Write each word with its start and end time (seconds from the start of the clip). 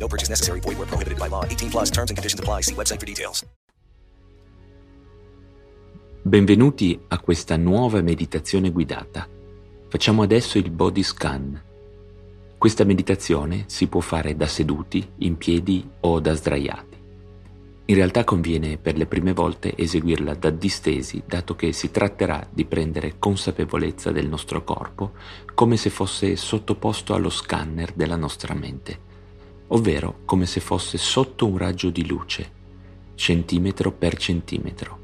No 0.00 0.06
purchase 0.08 0.30
necessary. 0.30 0.60
Void 0.60 0.78
where 0.78 0.88
prohibited 0.88 1.18
by 1.18 1.28
law. 1.28 1.44
18 1.44 1.70
plus 1.70 1.90
terms 1.90 2.10
and 2.10 2.16
conditions 2.16 2.40
apply. 2.40 2.62
See 2.62 2.74
website 2.74 2.98
for 2.98 3.06
details. 3.06 3.44
Benvenuti 6.22 7.00
a 7.08 7.18
questa 7.18 7.56
nuova 7.56 8.02
meditazione 8.02 8.70
guidata. 8.70 9.26
Facciamo 9.88 10.22
adesso 10.22 10.58
il 10.58 10.70
body 10.70 11.02
scan. 11.02 11.62
Questa 12.58 12.84
meditazione 12.84 13.64
si 13.68 13.86
può 13.88 14.00
fare 14.00 14.36
da 14.36 14.46
seduti, 14.46 15.06
in 15.18 15.38
piedi 15.38 15.88
o 16.00 16.20
da 16.20 16.34
sdraiati. 16.34 16.98
In 17.86 17.94
realtà 17.94 18.22
conviene 18.24 18.76
per 18.76 18.96
le 18.96 19.06
prime 19.06 19.32
volte 19.32 19.74
eseguirla 19.74 20.34
da 20.34 20.50
distesi, 20.50 21.22
dato 21.26 21.56
che 21.56 21.72
si 21.72 21.90
tratterà 21.90 22.46
di 22.50 22.66
prendere 22.66 23.14
consapevolezza 23.18 24.12
del 24.12 24.28
nostro 24.28 24.62
corpo 24.62 25.12
come 25.54 25.76
se 25.76 25.90
fosse 25.90 26.36
sottoposto 26.36 27.14
allo 27.14 27.30
scanner 27.30 27.92
della 27.92 28.16
nostra 28.16 28.54
mente 28.54 29.08
ovvero 29.72 30.20
come 30.24 30.46
se 30.46 30.60
fosse 30.60 30.98
sotto 30.98 31.46
un 31.46 31.58
raggio 31.58 31.90
di 31.90 32.06
luce, 32.06 32.58
centimetro 33.14 33.92
per 33.92 34.16
centimetro, 34.16 34.98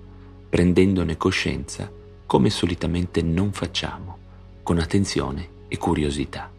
prendendone 0.49 1.17
coscienza 1.17 1.91
come 2.27 2.51
solitamente 2.51 3.23
non 3.23 3.53
facciamo, 3.53 4.19
con 4.63 4.79
attenzione 4.79 5.49
e 5.69 5.79
curiosità. 5.79 6.51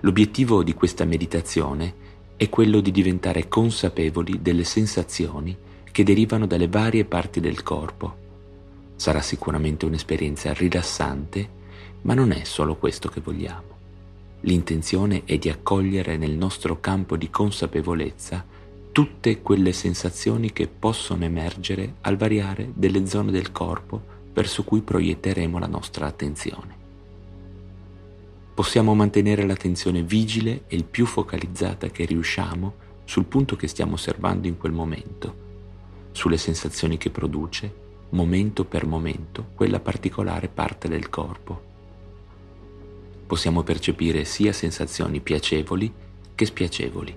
L'obiettivo 0.00 0.62
di 0.62 0.74
questa 0.74 1.04
meditazione 1.04 2.08
è 2.36 2.48
quello 2.48 2.80
di 2.80 2.90
diventare 2.90 3.48
consapevoli 3.48 4.40
delle 4.42 4.64
sensazioni 4.64 5.56
che 5.90 6.04
derivano 6.04 6.46
dalle 6.46 6.68
varie 6.68 7.04
parti 7.04 7.40
del 7.40 7.62
corpo. 7.62 8.16
Sarà 8.96 9.20
sicuramente 9.20 9.86
un'esperienza 9.86 10.52
rilassante, 10.52 11.48
ma 12.02 12.14
non 12.14 12.32
è 12.32 12.44
solo 12.44 12.76
questo 12.76 13.08
che 13.08 13.20
vogliamo. 13.20 13.79
L'intenzione 14.42 15.22
è 15.26 15.36
di 15.36 15.50
accogliere 15.50 16.16
nel 16.16 16.32
nostro 16.32 16.80
campo 16.80 17.16
di 17.16 17.28
consapevolezza 17.28 18.42
tutte 18.90 19.42
quelle 19.42 19.72
sensazioni 19.72 20.52
che 20.52 20.66
possono 20.66 21.24
emergere 21.24 21.96
al 22.02 22.16
variare 22.16 22.72
delle 22.74 23.06
zone 23.06 23.30
del 23.32 23.52
corpo 23.52 24.18
verso 24.32 24.64
cui 24.64 24.80
proietteremo 24.80 25.58
la 25.58 25.66
nostra 25.66 26.06
attenzione. 26.06 26.78
Possiamo 28.54 28.94
mantenere 28.94 29.46
l'attenzione 29.46 30.02
vigile 30.02 30.64
e 30.68 30.76
il 30.76 30.84
più 30.84 31.04
focalizzata 31.04 31.88
che 31.88 32.06
riusciamo 32.06 32.74
sul 33.04 33.26
punto 33.26 33.56
che 33.56 33.68
stiamo 33.68 33.94
osservando 33.94 34.46
in 34.46 34.56
quel 34.56 34.72
momento, 34.72 35.34
sulle 36.12 36.38
sensazioni 36.38 36.96
che 36.96 37.10
produce, 37.10 37.72
momento 38.10 38.64
per 38.64 38.86
momento, 38.86 39.48
quella 39.54 39.80
particolare 39.80 40.48
parte 40.48 40.88
del 40.88 41.10
corpo 41.10 41.68
possiamo 43.30 43.62
percepire 43.62 44.24
sia 44.24 44.52
sensazioni 44.52 45.20
piacevoli 45.20 45.92
che 46.34 46.46
spiacevoli 46.46 47.16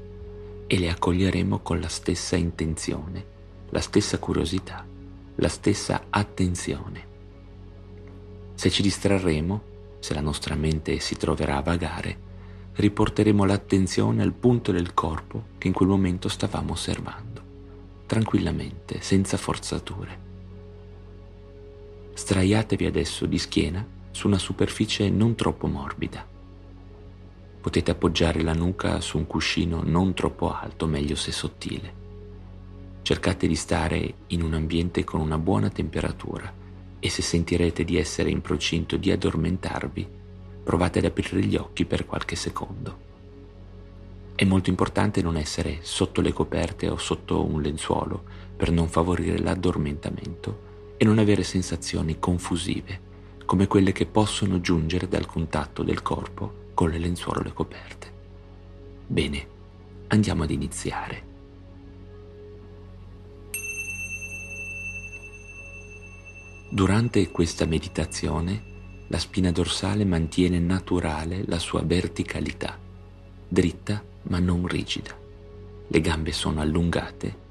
e 0.68 0.78
le 0.78 0.90
accoglieremo 0.92 1.62
con 1.62 1.80
la 1.80 1.88
stessa 1.88 2.36
intenzione, 2.36 3.26
la 3.72 3.80
stessa 3.80 4.20
curiosità, 4.20 4.86
la 5.34 5.48
stessa 5.48 6.06
attenzione. 6.12 7.08
Se 8.54 8.70
ci 8.70 8.84
distrarremo, 8.84 9.62
se 9.98 10.14
la 10.14 10.22
nostra 10.22 10.54
mente 10.54 11.00
si 11.00 11.16
troverà 11.18 11.58
a 11.58 11.64
vagare, 11.64 12.18
riporteremo 12.74 13.44
l'attenzione 13.44 14.22
al 14.22 14.34
punto 14.34 14.72
del 14.72 14.94
corpo 14.94 15.46
che 15.58 15.66
in 15.66 15.74
quel 15.74 15.90
momento 15.90 16.30
stavamo 16.30 16.74
osservando, 16.74 17.42
tranquillamente, 18.06 19.02
senza 19.02 19.38
forzature. 19.38 20.20
Straiatevi 22.14 22.86
adesso 22.86 23.26
di 23.26 23.40
schiena 23.40 24.02
su 24.14 24.28
una 24.28 24.38
superficie 24.38 25.10
non 25.10 25.34
troppo 25.34 25.66
morbida. 25.66 26.26
Potete 27.60 27.92
appoggiare 27.92 28.44
la 28.44 28.54
nuca 28.54 29.02
su 29.02 29.18
un 29.18 29.26
cuscino 29.26 29.82
non 29.84 30.14
troppo 30.14 30.54
alto, 30.54 30.86
meglio 30.86 31.16
se 31.16 31.32
sottile. 31.32 32.02
Cercate 33.02 33.48
di 33.48 33.56
stare 33.56 34.14
in 34.28 34.44
un 34.44 34.54
ambiente 34.54 35.04
con 35.04 35.20
una 35.20 35.40
buona 35.40 35.70
temperatura 35.70 36.54
e 37.00 37.10
se 37.10 37.24
sentirete 37.24 37.84
di 37.84 37.98
essere 37.98 38.30
in 38.30 38.42
procinto 38.42 38.98
di 38.98 39.12
addormentarvi, 39.12 40.08
provate 40.64 41.00
ad 41.00 41.06
aprire 41.06 41.42
gli 41.42 41.56
occhi 41.56 41.86
per 41.86 42.06
qualche 42.06 42.36
secondo. 42.36 43.12
È 44.36 44.46
molto 44.46 44.70
importante 44.70 45.24
non 45.24 45.38
essere 45.38 45.80
sotto 45.82 46.22
le 46.22 46.34
coperte 46.34 46.88
o 46.88 46.98
sotto 46.98 47.44
un 47.44 47.62
lenzuolo 47.62 48.24
per 48.56 48.72
non 48.72 48.88
favorire 48.88 49.40
l'addormentamento 49.40 50.96
e 50.98 51.04
non 51.04 51.18
avere 51.18 51.44
sensazioni 51.44 52.20
confusive 52.20 53.03
come 53.46 53.68
quelle 53.68 53.92
che 53.92 54.06
possono 54.06 54.62
giungere 54.62 55.08
dal 55.08 55.26
contatto 55.26 55.84
del 55.84 56.02
corpo 56.02 56.72
con 56.74 56.90
le 56.90 56.98
lenzuola 56.98 57.40
o 57.40 57.44
le 57.44 57.54
coperte. 57.54 58.12
Bene, 59.06 59.48
andiamo 60.08 60.44
ad 60.44 60.52
iniziare. 60.52 61.32
Durante 66.70 67.30
questa 67.30 67.66
meditazione 67.66 68.72
la 69.08 69.20
spina 69.20 69.52
dorsale 69.52 70.06
mantiene 70.06 70.58
naturale 70.58 71.44
la 71.46 71.60
sua 71.60 71.84
verticalità, 71.84 72.80
dritta 73.48 74.04
ma 74.24 74.40
non 74.40 74.66
rigida. 74.66 75.16
Le 75.86 76.02
gambe 76.02 76.32
sono 76.32 76.62
allungate, 76.62 77.42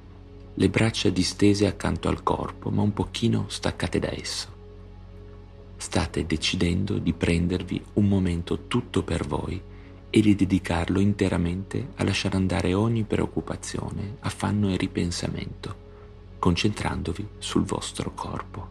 le 0.55 0.69
braccia 0.69 1.11
distese 1.11 1.67
accanto 1.67 2.09
al 2.09 2.23
corpo 2.23 2.71
ma 2.71 2.83
un 2.83 2.93
pochino 2.93 3.45
staccate 3.49 3.99
da 4.01 4.11
esso 4.11 4.52
state 5.82 6.25
decidendo 6.26 6.98
di 6.98 7.12
prendervi 7.12 7.84
un 7.94 8.06
momento 8.06 8.69
tutto 8.69 9.03
per 9.03 9.26
voi 9.26 9.60
e 10.09 10.20
di 10.20 10.37
dedicarlo 10.37 11.00
interamente 11.00 11.88
a 11.97 12.04
lasciare 12.04 12.37
andare 12.37 12.72
ogni 12.72 13.03
preoccupazione, 13.03 14.19
affanno 14.20 14.70
e 14.70 14.76
ripensamento, 14.76 15.75
concentrandovi 16.38 17.28
sul 17.38 17.65
vostro 17.65 18.15
corpo. 18.15 18.69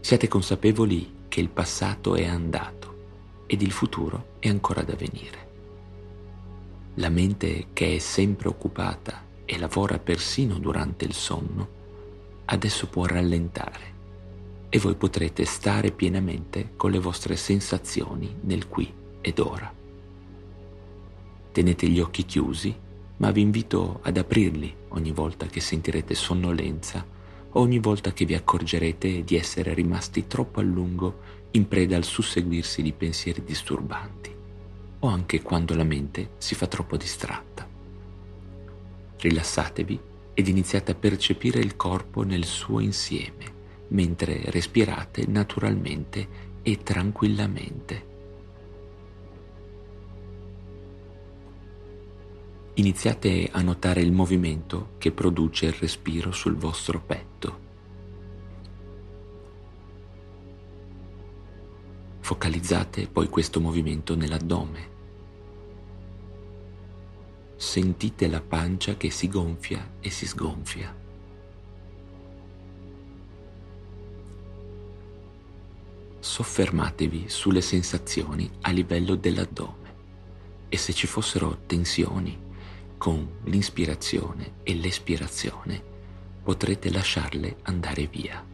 Siate 0.00 0.26
consapevoli 0.26 1.18
che 1.28 1.40
il 1.40 1.48
passato 1.48 2.16
è 2.16 2.26
andato 2.26 3.44
ed 3.46 3.62
il 3.62 3.70
futuro 3.70 4.32
è 4.40 4.48
ancora 4.48 4.82
da 4.82 4.96
venire. 4.96 5.48
La 6.94 7.08
mente 7.08 7.68
che 7.72 7.94
è 7.94 7.98
sempre 8.00 8.48
occupata 8.48 9.24
e 9.44 9.58
lavora 9.58 10.00
persino 10.00 10.58
durante 10.58 11.04
il 11.04 11.14
sonno, 11.14 11.68
adesso 12.46 12.88
può 12.88 13.04
rallentare 13.04 13.89
e 14.72 14.78
voi 14.78 14.94
potrete 14.94 15.44
stare 15.44 15.90
pienamente 15.90 16.70
con 16.76 16.92
le 16.92 17.00
vostre 17.00 17.34
sensazioni 17.34 18.36
nel 18.42 18.68
qui 18.68 18.90
ed 19.20 19.40
ora. 19.40 19.74
Tenete 21.52 21.88
gli 21.88 21.98
occhi 21.98 22.24
chiusi, 22.24 22.72
ma 23.16 23.32
vi 23.32 23.40
invito 23.40 23.98
ad 24.02 24.16
aprirli 24.16 24.72
ogni 24.90 25.10
volta 25.10 25.46
che 25.46 25.60
sentirete 25.60 26.14
sonnolenza 26.14 27.04
o 27.50 27.60
ogni 27.60 27.80
volta 27.80 28.12
che 28.12 28.24
vi 28.24 28.34
accorgerete 28.34 29.24
di 29.24 29.36
essere 29.36 29.74
rimasti 29.74 30.28
troppo 30.28 30.60
a 30.60 30.62
lungo 30.62 31.18
in 31.50 31.66
preda 31.66 31.96
al 31.96 32.04
susseguirsi 32.04 32.80
di 32.80 32.92
pensieri 32.92 33.42
disturbanti 33.42 34.32
o 35.00 35.08
anche 35.08 35.42
quando 35.42 35.74
la 35.74 35.82
mente 35.82 36.30
si 36.38 36.54
fa 36.54 36.68
troppo 36.68 36.96
distratta. 36.96 37.68
Rilassatevi 39.18 40.00
ed 40.32 40.46
iniziate 40.46 40.92
a 40.92 40.94
percepire 40.94 41.58
il 41.58 41.74
corpo 41.74 42.22
nel 42.22 42.44
suo 42.44 42.78
insieme 42.78 43.58
mentre 43.90 44.42
respirate 44.50 45.26
naturalmente 45.26 46.48
e 46.62 46.78
tranquillamente. 46.82 48.08
Iniziate 52.74 53.48
a 53.52 53.60
notare 53.62 54.00
il 54.00 54.12
movimento 54.12 54.92
che 54.98 55.12
produce 55.12 55.66
il 55.66 55.72
respiro 55.72 56.32
sul 56.32 56.56
vostro 56.56 57.00
petto. 57.00 57.68
Focalizzate 62.20 63.08
poi 63.08 63.28
questo 63.28 63.60
movimento 63.60 64.14
nell'addome. 64.14 64.88
Sentite 67.56 68.28
la 68.28 68.40
pancia 68.40 68.96
che 68.96 69.10
si 69.10 69.28
gonfia 69.28 69.96
e 70.00 70.08
si 70.08 70.26
sgonfia. 70.26 70.99
Soffermatevi 76.20 77.24
sulle 77.28 77.60
sensazioni 77.60 78.48
a 78.60 78.70
livello 78.70 79.14
dell'addome 79.16 79.78
e 80.68 80.76
se 80.76 80.92
ci 80.92 81.06
fossero 81.06 81.62
tensioni, 81.66 82.48
con 82.96 83.38
l'inspirazione 83.44 84.58
e 84.62 84.74
l'espirazione 84.74 85.82
potrete 86.42 86.92
lasciarle 86.92 87.56
andare 87.62 88.06
via. 88.06 88.46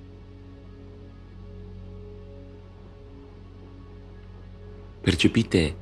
Percepite 5.00 5.76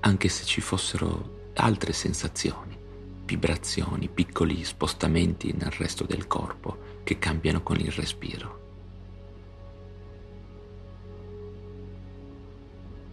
anche 0.00 0.28
se 0.28 0.44
ci 0.44 0.60
fossero 0.60 1.50
altre 1.54 1.92
sensazioni, 1.92 2.76
vibrazioni, 3.24 4.08
piccoli 4.08 4.64
spostamenti 4.64 5.52
nel 5.52 5.70
resto 5.70 6.04
del 6.04 6.26
corpo 6.26 7.00
che 7.02 7.18
cambiano 7.18 7.62
con 7.62 7.78
il 7.78 7.90
respiro. 7.92 8.55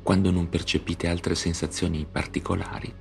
Quando 0.04 0.32
non 0.32 0.50
percepite 0.50 1.08
altre 1.08 1.34
sensazioni 1.34 2.06
particolari, 2.06 2.94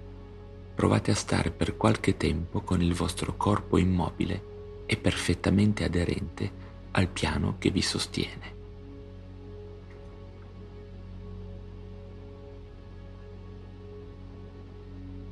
provate 0.73 1.11
a 1.11 1.17
stare 1.17 1.51
per 1.51 1.77
qualche 1.77 2.17
tempo 2.17 2.61
con 2.61 2.81
il 2.81 2.95
vostro 2.95 3.37
corpo 3.37 3.77
immobile 3.77 4.85
e 4.87 4.97
perfettamente 4.97 5.83
aderente 5.83 6.51
al 6.93 7.09
piano 7.09 7.57
che 7.59 7.71
vi 7.71 7.83
sostiene. 7.83 8.55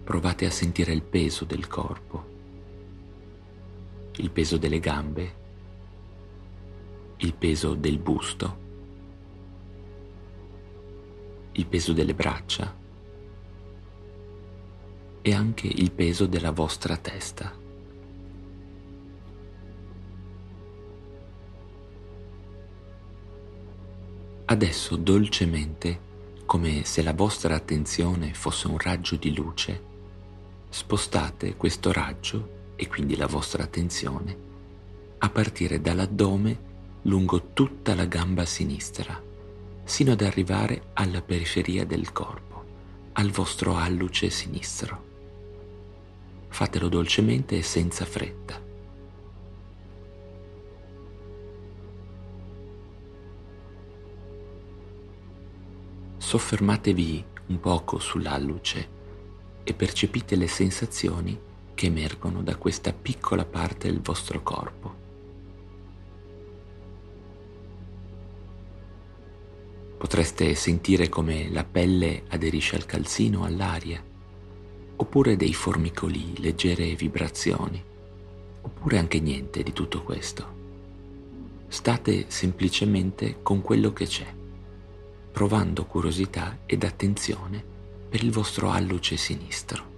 Provate 0.02 0.46
a 0.46 0.50
sentire 0.50 0.92
il 0.92 1.02
peso 1.02 1.44
del 1.44 1.68
corpo, 1.68 2.24
il 4.16 4.30
peso 4.32 4.56
delle 4.56 4.80
gambe, 4.80 5.34
il 7.18 7.32
peso 7.32 7.74
del 7.74 7.98
busto, 7.98 8.68
il 11.52 11.66
peso 11.66 11.92
delle 11.92 12.14
braccia 12.14 12.76
e 15.22 15.34
anche 15.34 15.66
il 15.66 15.90
peso 15.92 16.26
della 16.26 16.50
vostra 16.50 16.96
testa. 16.96 17.52
Adesso 24.46 24.96
dolcemente, 24.96 26.08
come 26.46 26.84
se 26.84 27.02
la 27.02 27.12
vostra 27.12 27.54
attenzione 27.54 28.34
fosse 28.34 28.66
un 28.66 28.78
raggio 28.78 29.16
di 29.16 29.34
luce, 29.34 29.82
spostate 30.68 31.56
questo 31.56 31.92
raggio 31.92 32.58
e 32.76 32.88
quindi 32.88 33.16
la 33.16 33.26
vostra 33.26 33.62
attenzione 33.62 34.48
a 35.22 35.28
partire 35.28 35.80
dall'addome 35.80 36.68
lungo 37.02 37.52
tutta 37.52 37.94
la 37.94 38.06
gamba 38.06 38.44
sinistra, 38.46 39.22
sino 39.90 40.12
ad 40.12 40.20
arrivare 40.20 40.90
alla 40.92 41.20
periferia 41.20 41.84
del 41.84 42.12
corpo, 42.12 42.64
al 43.14 43.30
vostro 43.30 43.74
alluce 43.74 44.30
sinistro. 44.30 45.08
Fatelo 46.46 46.88
dolcemente 46.88 47.58
e 47.58 47.62
senza 47.62 48.04
fretta. 48.04 48.62
Soffermatevi 56.18 57.24
un 57.48 57.58
poco 57.58 57.98
sull'alluce 57.98 58.88
e 59.64 59.74
percepite 59.74 60.36
le 60.36 60.46
sensazioni 60.46 61.36
che 61.74 61.86
emergono 61.86 62.44
da 62.44 62.54
questa 62.54 62.92
piccola 62.92 63.44
parte 63.44 63.90
del 63.90 64.00
vostro 64.00 64.40
corpo. 64.40 64.99
Potreste 70.00 70.54
sentire 70.54 71.10
come 71.10 71.50
la 71.50 71.62
pelle 71.62 72.22
aderisce 72.28 72.74
al 72.74 72.86
calzino, 72.86 73.44
all'aria, 73.44 74.02
oppure 74.96 75.36
dei 75.36 75.52
formicoli, 75.52 76.40
leggere 76.40 76.94
vibrazioni, 76.94 77.84
oppure 78.62 78.96
anche 78.96 79.20
niente 79.20 79.62
di 79.62 79.74
tutto 79.74 80.02
questo. 80.02 80.56
State 81.68 82.24
semplicemente 82.28 83.42
con 83.42 83.60
quello 83.60 83.92
che 83.92 84.06
c'è, 84.06 84.26
provando 85.32 85.84
curiosità 85.84 86.60
ed 86.64 86.82
attenzione 86.84 87.62
per 88.08 88.24
il 88.24 88.30
vostro 88.32 88.70
alluce 88.70 89.18
sinistro. 89.18 89.89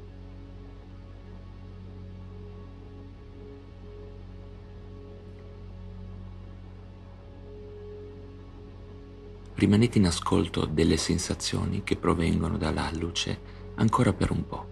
Rimanete 9.63 9.99
in 9.99 10.07
ascolto 10.07 10.65
delle 10.65 10.97
sensazioni 10.97 11.85
che 11.85 11.95
provengono 11.95 12.59
dall'alluce 12.59 13.39
ancora 13.77 14.13
per 14.13 14.33
un 14.33 14.45
po'. 14.45 14.67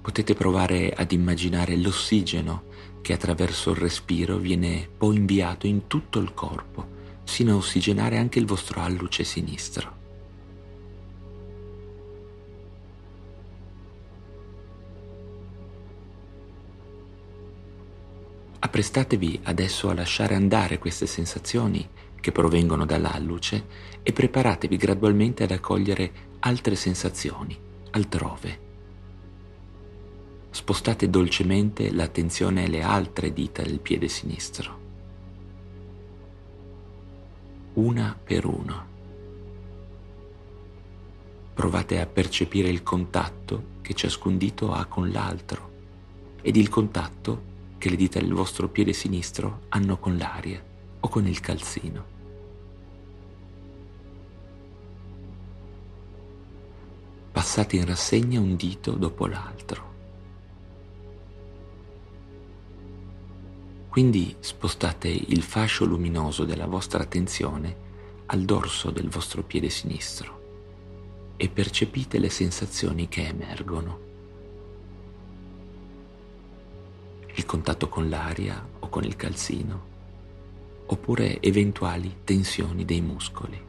Potete 0.00 0.34
provare 0.34 0.92
ad 0.92 1.10
immaginare 1.10 1.76
l'ossigeno 1.76 2.66
che 3.02 3.14
attraverso 3.14 3.72
il 3.72 3.78
respiro 3.78 4.36
viene 4.36 4.88
poi 4.96 5.16
inviato 5.16 5.66
in 5.66 5.88
tutto 5.88 6.20
il 6.20 6.32
corpo 6.32 6.86
sino 7.24 7.54
a 7.54 7.56
ossigenare 7.56 8.16
anche 8.16 8.38
il 8.38 8.46
vostro 8.46 8.80
alluce 8.80 9.24
sinistro. 9.24 9.95
Apprestatevi 18.58 19.40
adesso 19.44 19.88
a 19.88 19.94
lasciare 19.94 20.34
andare 20.34 20.78
queste 20.78 21.06
sensazioni 21.06 21.88
che 22.20 22.32
provengono 22.32 22.84
dall'alluce 22.84 23.66
e 24.02 24.12
preparatevi 24.12 24.76
gradualmente 24.76 25.44
ad 25.44 25.50
accogliere 25.50 26.12
altre 26.40 26.74
sensazioni 26.74 27.56
altrove. 27.90 28.64
Spostate 30.50 31.08
dolcemente 31.08 31.92
l'attenzione 31.92 32.64
alle 32.64 32.82
altre 32.82 33.32
dita 33.32 33.62
del 33.62 33.80
piede 33.80 34.08
sinistro 34.08 34.84
una 37.76 38.18
per 38.22 38.46
una. 38.46 38.86
Provate 41.54 42.00
a 42.00 42.06
percepire 42.06 42.68
il 42.68 42.82
contatto 42.82 43.74
che 43.82 43.94
ciascun 43.94 44.38
dito 44.38 44.72
ha 44.72 44.86
con 44.86 45.10
l'altro 45.10 45.70
ed 46.40 46.56
il 46.56 46.68
contatto 46.68 47.54
che 47.78 47.90
le 47.90 47.96
dita 47.96 48.18
del 48.18 48.32
vostro 48.32 48.68
piede 48.68 48.92
sinistro 48.92 49.62
hanno 49.68 49.98
con 49.98 50.16
l'aria 50.16 50.62
o 51.00 51.08
con 51.08 51.26
il 51.26 51.40
calzino. 51.40 52.14
Passate 57.32 57.76
in 57.76 57.84
rassegna 57.84 58.40
un 58.40 58.56
dito 58.56 58.92
dopo 58.92 59.26
l'altro. 59.26 59.94
Quindi 63.88 64.36
spostate 64.40 65.08
il 65.08 65.42
fascio 65.42 65.84
luminoso 65.84 66.44
della 66.44 66.66
vostra 66.66 67.02
attenzione 67.02 67.84
al 68.26 68.44
dorso 68.44 68.90
del 68.90 69.08
vostro 69.08 69.42
piede 69.42 69.70
sinistro 69.70 71.34
e 71.36 71.48
percepite 71.48 72.18
le 72.18 72.30
sensazioni 72.30 73.08
che 73.08 73.26
emergono. 73.26 74.05
Il 77.36 77.46
contatto 77.46 77.88
con 77.88 78.10
l'aria 78.10 78.62
o 78.80 78.88
con 78.88 79.04
il 79.04 79.16
calzino, 79.16 79.94
oppure 80.86 81.40
eventuali 81.40 82.18
tensioni 82.24 82.84
dei 82.84 83.00
muscoli. 83.00 83.64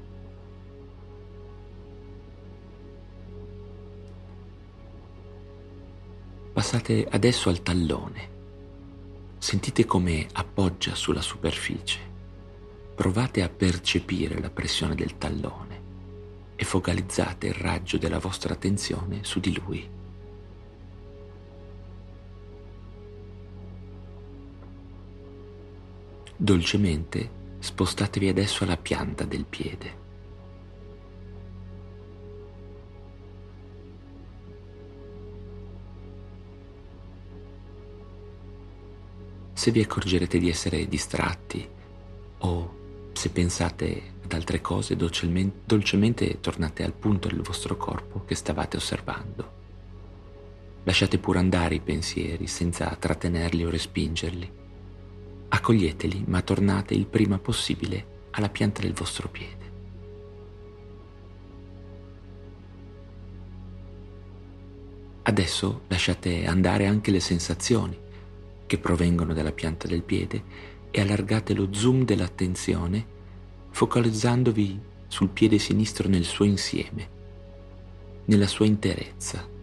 Passate 6.52 7.08
adesso 7.10 7.50
al 7.50 7.62
tallone 7.62 8.36
Sentite 9.40 9.86
come 9.86 10.28
appoggia 10.34 10.96
sulla 10.96 11.22
superficie. 11.22 12.00
Provate 12.96 13.44
a 13.44 13.50
percepire 13.50 14.42
la 14.42 14.50
pressione 14.50 14.96
del 14.96 15.18
tallone 15.18 15.82
e 16.56 16.66
focalizzate 16.66 17.48
il 17.48 17.54
raggio 17.54 17.98
della 18.00 18.18
vostra 18.18 18.54
attenzione 18.54 19.20
su 19.24 19.40
di 19.40 19.54
lui. 19.54 19.97
Dolcemente 26.38 27.30
spostatevi 27.60 28.30
adesso 28.30 28.64
alla 28.64 28.78
pianta 28.78 29.26
del 29.26 29.46
piede. 29.46 30.06
se 39.68 39.72
vi 39.74 39.82
accorgerete 39.82 40.38
di 40.38 40.50
essere 40.50 40.88
distratti 40.88 41.68
o 42.38 42.76
se 43.12 43.30
pensate 43.32 44.14
ad 44.24 44.32
altre 44.32 44.62
cose, 44.62 44.96
dolcemente, 44.96 45.62
dolcemente 45.66 46.40
tornate 46.40 46.84
al 46.84 46.94
punto 46.94 47.28
del 47.28 47.42
vostro 47.42 47.76
corpo 47.76 48.24
che 48.24 48.36
stavate 48.36 48.78
osservando. 48.78 49.52
Lasciate 50.84 51.18
pure 51.18 51.40
andare 51.40 51.76
i 51.76 51.82
pensieri 51.82 52.48
senza 52.48 52.96
trattenerli 52.98 53.66
o 53.66 53.70
respingerli. 53.70 54.52
Accoglieteli, 55.50 56.24
ma 56.28 56.42
tornate 56.42 56.94
il 56.94 57.06
prima 57.06 57.40
possibile 57.40 58.16
alla 58.32 58.50
pianta 58.50 58.82
del 58.82 58.94
vostro 58.94 59.30
piede. 59.30 59.66
Adesso 65.24 65.82
lasciate 65.88 66.46
andare 66.46 66.86
anche 66.86 67.12
le 67.12 67.20
sensazioni 67.20 67.98
che 68.66 68.78
provengono 68.78 69.34
dalla 69.34 69.52
pianta 69.52 69.88
del 69.88 70.04
piede 70.04 70.44
e 70.90 71.02
allargate 71.02 71.54
lo 71.54 71.74
zoom 71.74 72.06
dell'attenzione 72.06 73.06
focalizzandovi 73.72 74.80
sul 75.08 75.30
piede 75.30 75.58
sinistro 75.58 76.08
nel 76.08 76.24
suo 76.24 76.46
insieme, 76.46 77.10
nella 78.26 78.48
sua 78.48 78.66
interezza. 78.66 79.57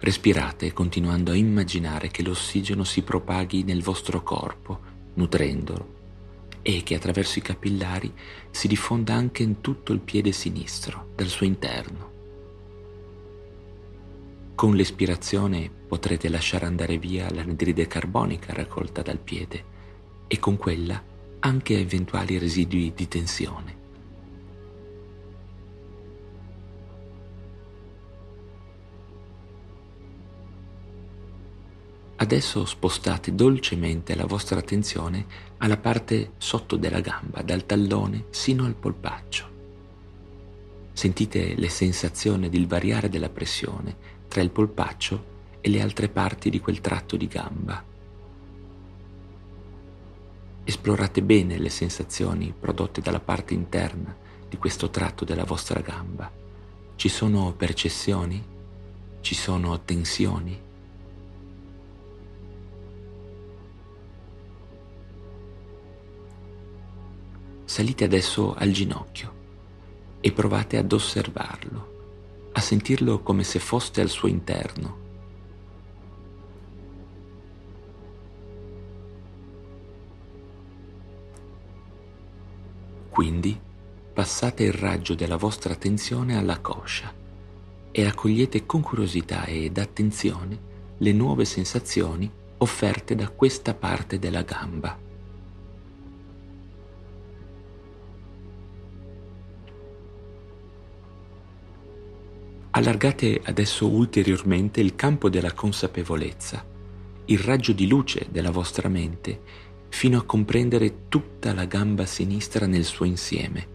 Respirate 0.00 0.72
continuando 0.72 1.30
a 1.30 1.36
immaginare 1.36 2.08
che 2.08 2.22
l'ossigeno 2.22 2.84
si 2.84 3.02
propaghi 3.02 3.64
nel 3.64 3.82
vostro 3.82 4.22
corpo, 4.22 4.80
nutrendolo, 5.14 5.98
e 6.62 6.82
che 6.82 6.94
attraverso 6.94 7.38
i 7.38 7.42
capillari 7.42 8.10
si 8.50 8.66
diffonda 8.66 9.12
anche 9.12 9.42
in 9.42 9.60
tutto 9.60 9.92
il 9.92 10.00
piede 10.00 10.32
sinistro, 10.32 11.10
dal 11.14 11.26
suo 11.26 11.44
interno. 11.44 12.10
Con 14.54 14.74
l'espirazione 14.74 15.70
potrete 15.70 16.30
lasciare 16.30 16.64
andare 16.64 16.96
via 16.96 17.30
l'anidride 17.30 17.86
carbonica 17.86 18.54
raccolta 18.54 19.02
dal 19.02 19.18
piede 19.18 19.64
e 20.26 20.38
con 20.38 20.56
quella 20.56 21.02
anche 21.40 21.78
eventuali 21.78 22.38
residui 22.38 22.92
di 22.94 23.06
tensione. 23.06 23.79
Adesso 32.20 32.66
spostate 32.66 33.34
dolcemente 33.34 34.14
la 34.14 34.26
vostra 34.26 34.58
attenzione 34.58 35.24
alla 35.56 35.78
parte 35.78 36.32
sotto 36.36 36.76
della 36.76 37.00
gamba, 37.00 37.40
dal 37.40 37.64
tallone 37.64 38.26
sino 38.28 38.66
al 38.66 38.74
polpaccio. 38.74 39.48
Sentite 40.92 41.54
le 41.54 41.70
sensazioni 41.70 42.44
ed 42.44 42.54
il 42.54 42.66
variare 42.66 43.08
della 43.08 43.30
pressione 43.30 43.96
tra 44.28 44.42
il 44.42 44.50
polpaccio 44.50 45.24
e 45.62 45.70
le 45.70 45.80
altre 45.80 46.10
parti 46.10 46.50
di 46.50 46.60
quel 46.60 46.82
tratto 46.82 47.16
di 47.16 47.26
gamba. 47.26 47.82
Esplorate 50.62 51.22
bene 51.22 51.56
le 51.56 51.70
sensazioni 51.70 52.52
prodotte 52.52 53.00
dalla 53.00 53.20
parte 53.20 53.54
interna 53.54 54.14
di 54.46 54.58
questo 54.58 54.90
tratto 54.90 55.24
della 55.24 55.44
vostra 55.44 55.80
gamba. 55.80 56.30
Ci 56.96 57.08
sono 57.08 57.54
percezioni? 57.54 58.44
Ci 59.22 59.34
sono 59.34 59.80
tensioni? 59.80 60.68
Salite 67.70 68.02
adesso 68.02 68.52
al 68.52 68.72
ginocchio 68.72 69.32
e 70.20 70.32
provate 70.32 70.76
ad 70.76 70.90
osservarlo, 70.92 72.50
a 72.54 72.60
sentirlo 72.60 73.20
come 73.20 73.44
se 73.44 73.60
foste 73.60 74.00
al 74.00 74.08
suo 74.08 74.26
interno. 74.26 74.98
Quindi 83.08 83.56
passate 84.12 84.64
il 84.64 84.72
raggio 84.72 85.14
della 85.14 85.36
vostra 85.36 85.72
attenzione 85.72 86.36
alla 86.36 86.58
coscia 86.58 87.14
e 87.92 88.04
accogliete 88.04 88.66
con 88.66 88.80
curiosità 88.80 89.44
ed 89.44 89.78
attenzione 89.78 90.58
le 90.98 91.12
nuove 91.12 91.44
sensazioni 91.44 92.28
offerte 92.58 93.14
da 93.14 93.28
questa 93.28 93.74
parte 93.74 94.18
della 94.18 94.42
gamba. 94.42 95.09
Allargate 102.80 103.42
adesso 103.44 103.86
ulteriormente 103.86 104.80
il 104.80 104.96
campo 104.96 105.28
della 105.28 105.52
consapevolezza, 105.52 106.64
il 107.26 107.38
raggio 107.38 107.72
di 107.72 107.86
luce 107.86 108.28
della 108.30 108.50
vostra 108.50 108.88
mente, 108.88 109.42
fino 109.90 110.16
a 110.16 110.24
comprendere 110.24 111.08
tutta 111.08 111.52
la 111.52 111.66
gamba 111.66 112.06
sinistra 112.06 112.66
nel 112.66 112.84
suo 112.84 113.04
insieme, 113.04 113.66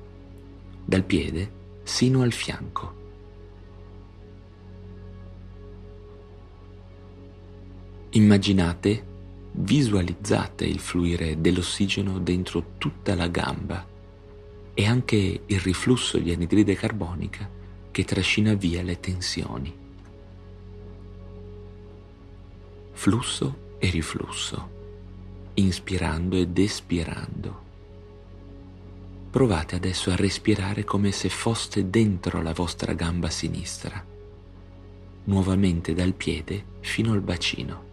dal 0.84 1.04
piede 1.04 1.52
sino 1.84 2.24
al 2.24 2.32
fianco. 2.32 2.94
Immaginate, 8.10 9.06
visualizzate 9.52 10.66
il 10.66 10.80
fluire 10.80 11.40
dell'ossigeno 11.40 12.18
dentro 12.18 12.74
tutta 12.80 13.14
la 13.14 13.28
gamba 13.28 13.86
e 14.74 14.86
anche 14.88 15.42
il 15.46 15.60
riflusso 15.60 16.18
di 16.18 16.32
anidride 16.32 16.74
carbonica 16.74 17.55
che 17.96 18.04
trascina 18.04 18.56
via 18.56 18.84
le 18.84 19.00
tensioni. 19.00 19.74
Flusso 22.92 23.78
e 23.80 23.90
riflusso, 23.90 24.70
inspirando 25.54 26.36
ed 26.36 26.58
espirando. 26.58 27.64
Provate 29.30 29.76
adesso 29.76 30.12
a 30.12 30.18
respirare 30.18 30.84
come 30.84 31.14
se 31.14 31.30
foste 31.30 31.90
dentro 31.90 32.42
la 32.42 32.52
vostra 32.52 32.92
gamba 32.92 33.30
sinistra, 33.30 34.06
nuovamente 35.24 35.94
dal 35.94 36.12
piede 36.12 36.66
fino 36.82 37.14
al 37.14 37.22
bacino. 37.22 37.85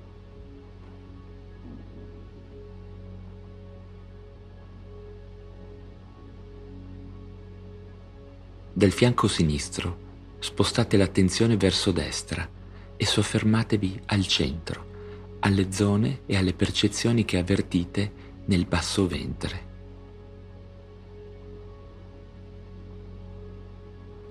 Dal 8.83 8.91
fianco 8.91 9.29
sinistro 9.29 9.97
spostate 10.41 10.97
l'attenzione 10.97 11.57
verso 11.57 11.93
destra 11.93 12.51
e 12.97 13.07
soffermatevi 13.07 14.01
al 14.07 14.27
centro, 14.27 15.37
alle 15.39 15.71
zone 15.71 16.23
e 16.27 16.37
alle 16.37 16.53
percezioni 16.53 17.25
che 17.25 17.39
avvertite 17.39 18.13
nel 18.47 18.67
basso 18.67 19.07
ventre. 19.07 19.67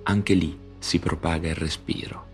Anche 0.04 0.34
lì 0.34 0.60
si 0.80 1.00
propaga 1.00 1.48
il 1.48 1.56
respiro. 1.56 2.28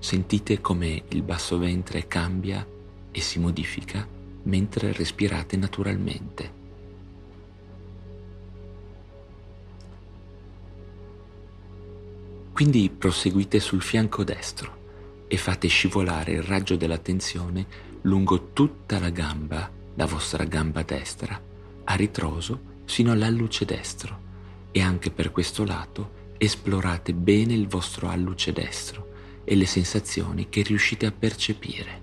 Sentite 0.00 0.60
come 0.60 1.04
il 1.08 1.22
basso 1.22 1.56
ventre 1.56 2.06
cambia 2.06 2.62
e 3.10 3.20
si 3.22 3.38
modifica 3.38 4.06
mentre 4.42 4.92
respirate 4.92 5.56
naturalmente. 5.56 6.59
Quindi 12.60 12.90
proseguite 12.90 13.58
sul 13.58 13.80
fianco 13.80 14.22
destro 14.22 15.24
e 15.28 15.38
fate 15.38 15.66
scivolare 15.66 16.32
il 16.32 16.42
raggio 16.42 16.76
dell'attenzione 16.76 17.66
lungo 18.02 18.52
tutta 18.52 18.98
la 18.98 19.08
gamba, 19.08 19.70
la 19.94 20.04
vostra 20.04 20.44
gamba 20.44 20.82
destra, 20.82 21.40
a 21.84 21.94
ritroso 21.94 22.82
sino 22.84 23.12
all'alluce 23.12 23.64
destro 23.64 24.20
e 24.72 24.82
anche 24.82 25.10
per 25.10 25.30
questo 25.30 25.64
lato 25.64 26.34
esplorate 26.36 27.14
bene 27.14 27.54
il 27.54 27.66
vostro 27.66 28.10
alluce 28.10 28.52
destro 28.52 29.08
e 29.42 29.56
le 29.56 29.64
sensazioni 29.64 30.50
che 30.50 30.60
riuscite 30.60 31.06
a 31.06 31.12
percepire. 31.12 32.02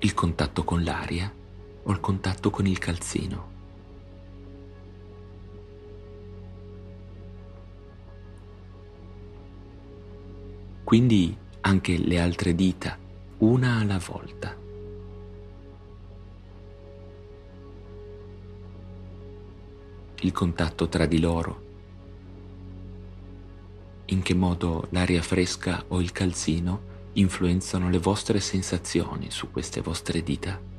Il 0.00 0.12
contatto 0.12 0.62
con 0.62 0.84
l'aria 0.84 1.32
o 1.84 1.90
il 1.90 2.00
contatto 2.00 2.50
con 2.50 2.66
il 2.66 2.76
calzino. 2.76 3.55
Quindi 10.86 11.36
anche 11.62 11.98
le 11.98 12.20
altre 12.20 12.54
dita, 12.54 12.96
una 13.38 13.80
alla 13.80 13.98
volta. 13.98 14.56
Il 20.20 20.30
contatto 20.30 20.88
tra 20.88 21.06
di 21.06 21.18
loro, 21.18 21.64
in 24.04 24.22
che 24.22 24.34
modo 24.34 24.86
l'aria 24.90 25.22
fresca 25.22 25.82
o 25.88 26.00
il 26.00 26.12
calzino 26.12 27.10
influenzano 27.14 27.90
le 27.90 27.98
vostre 27.98 28.38
sensazioni 28.38 29.32
su 29.32 29.50
queste 29.50 29.80
vostre 29.80 30.22
dita. 30.22 30.75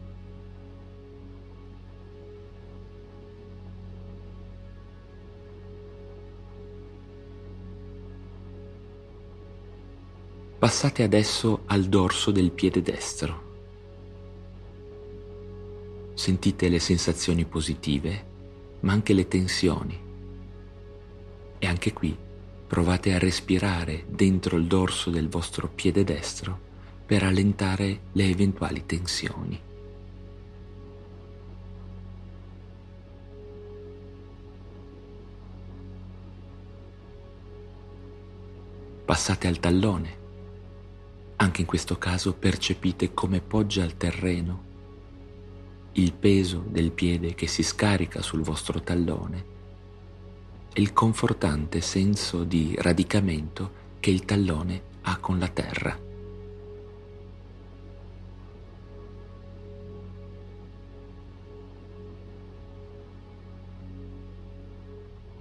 Passate 10.68 11.02
adesso 11.02 11.62
al 11.68 11.86
dorso 11.86 12.30
del 12.30 12.52
piede 12.52 12.82
destro. 12.82 13.42
Sentite 16.14 16.68
le 16.68 16.80
sensazioni 16.80 17.46
positive, 17.46 18.26
ma 18.82 18.92
anche 18.92 19.14
le 19.14 19.30
tensioni. 19.30 19.98
E 21.58 21.66
anche 21.66 21.94
qui 21.94 22.14
provate 22.68 23.14
a 23.14 23.18
respirare 23.18 24.04
dentro 24.10 24.58
il 24.58 24.66
dorso 24.66 25.10
del 25.10 25.30
vostro 25.30 25.70
piede 25.70 26.04
destro 26.04 26.60
per 27.06 27.24
allentare 27.24 28.02
le 28.12 28.26
eventuali 28.26 28.86
tensioni. 28.86 29.62
Passate 39.06 39.48
al 39.48 39.60
tallone. 39.62 40.26
Anche 41.58 41.72
in 41.72 41.76
questo 41.76 41.98
caso 41.98 42.34
percepite 42.36 43.16
come 43.16 43.42
poggia 43.42 43.82
al 43.82 43.98
terreno 43.98 44.66
il 45.94 46.14
peso 46.14 46.64
del 46.68 46.92
piede 46.92 47.34
che 47.34 47.48
si 47.48 47.64
scarica 47.64 48.22
sul 48.22 48.44
vostro 48.44 48.80
tallone 48.80 49.46
e 50.72 50.80
il 50.80 50.94
confortante 50.94 51.82
senso 51.82 52.44
di 52.44 52.76
radicamento 52.78 53.96
che 54.00 54.12
il 54.12 54.24
tallone 54.24 54.82
ha 55.02 55.18
con 55.18 55.40
la 55.40 55.48
terra. 55.48 56.00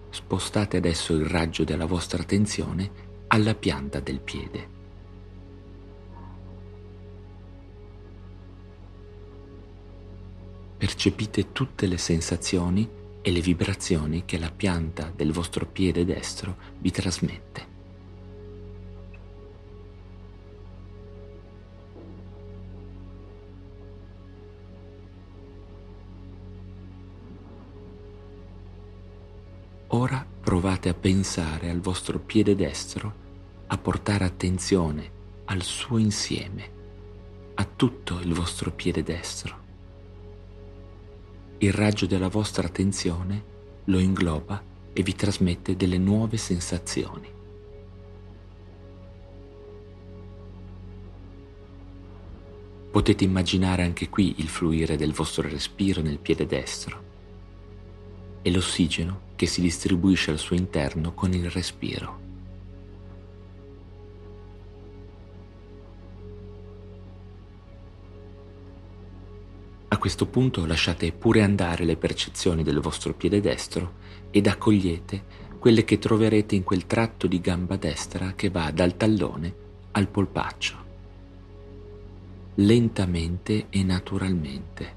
Spostate 0.09 0.79
adesso 0.79 1.13
il 1.13 1.27
raggio 1.27 1.65
della 1.65 1.85
vostra 1.85 2.23
attenzione 2.23 2.91
alla 3.27 3.55
pianta 3.55 4.01
del 4.01 4.21
piede. 4.21 4.76
Percepite 10.79 11.53
tutte 11.53 11.87
le 11.87 11.97
sensazioni 11.97 12.87
e 13.23 13.31
le 13.33 13.41
vibrazioni 13.41 14.25
che 14.27 14.39
la 14.39 14.51
pianta 14.51 15.11
del 15.15 15.33
vostro 15.33 15.67
piede 15.67 16.05
destro 16.05 16.57
vi 16.79 16.91
trasmette. 16.91 17.75
Ora 29.89 30.27
provate 30.41 30.91
a 30.91 30.95
pensare 30.95 31.71
al 31.71 31.81
vostro 31.81 32.19
piede 32.19 32.55
destro, 32.55 33.15
a 33.69 33.79
portare 33.79 34.25
attenzione 34.25 35.11
al 35.47 35.63
suo 35.63 35.97
insieme, 35.97 36.71
a 37.55 37.65
tutto 37.65 38.21
il 38.21 38.35
vostro 38.35 38.71
piede 38.73 39.03
destro 39.03 39.66
il 41.59 41.73
raggio 41.73 42.05
della 42.05 42.29
vostra 42.29 42.67
attenzione 42.67 43.55
lo 43.85 43.99
ingloba 43.99 44.63
e 44.93 45.03
vi 45.03 45.15
trasmette 45.15 45.75
delle 45.75 45.97
nuove 45.97 46.37
sensazioni. 46.37 47.33
Potete 52.91 53.25
immaginare 53.25 53.85
anche 53.85 54.09
qui 54.09 54.35
il 54.39 54.49
fluire 54.49 54.97
del 54.97 55.13
vostro 55.13 55.49
respiro 55.49 56.03
nel 56.03 56.19
piede 56.19 56.47
destro 56.47 57.05
e 58.43 58.51
l'ossigeno 58.51 59.21
che 59.37 59.47
si 59.47 59.61
distribuisce 59.61 60.31
al 60.31 60.39
suo 60.39 60.57
interno 60.57 61.15
con 61.15 61.33
il 61.33 61.51
respiro. 61.51 62.26
Questo 70.07 70.27
punto 70.27 70.65
lasciate 70.67 71.11
pure 71.11 71.43
andare 71.43 71.85
le 71.85 71.97
percezioni 71.97 72.63
del 72.63 72.79
vostro 72.79 73.13
piede 73.13 73.41
destro 73.41 73.95
ed 74.31 74.47
accogliete 74.47 75.25
quelle 75.59 75.83
che 75.83 75.99
troverete 75.99 76.55
in 76.55 76.63
quel 76.63 76.87
tratto 76.87 77.27
di 77.27 77.41
gamba 77.41 77.75
destra 77.75 78.35
che 78.37 78.49
va 78.49 78.71
dal 78.71 78.97
tallone 78.97 79.55
al 79.91 80.07
polpaccio. 80.07 80.77
Lentamente 82.55 83.67
e 83.69 83.83
naturalmente. 83.83 84.95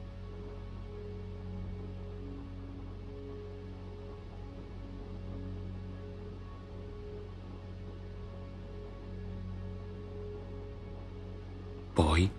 Poi, 11.94 12.30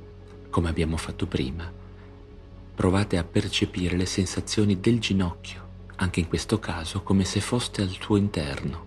come 0.49 0.69
abbiamo 0.69 0.97
fatto 0.97 1.27
prima, 1.27 1.80
provate 2.81 3.19
a 3.19 3.25
percepire 3.25 3.95
le 3.95 4.07
sensazioni 4.07 4.81
del 4.81 5.01
ginocchio, 5.01 5.89
anche 5.97 6.21
in 6.21 6.29
questo 6.29 6.59
caso 6.59 7.03
come 7.03 7.25
se 7.25 7.41
foste 7.41 7.83
al 7.83 7.91
suo 7.91 8.17
interno. 8.17 8.87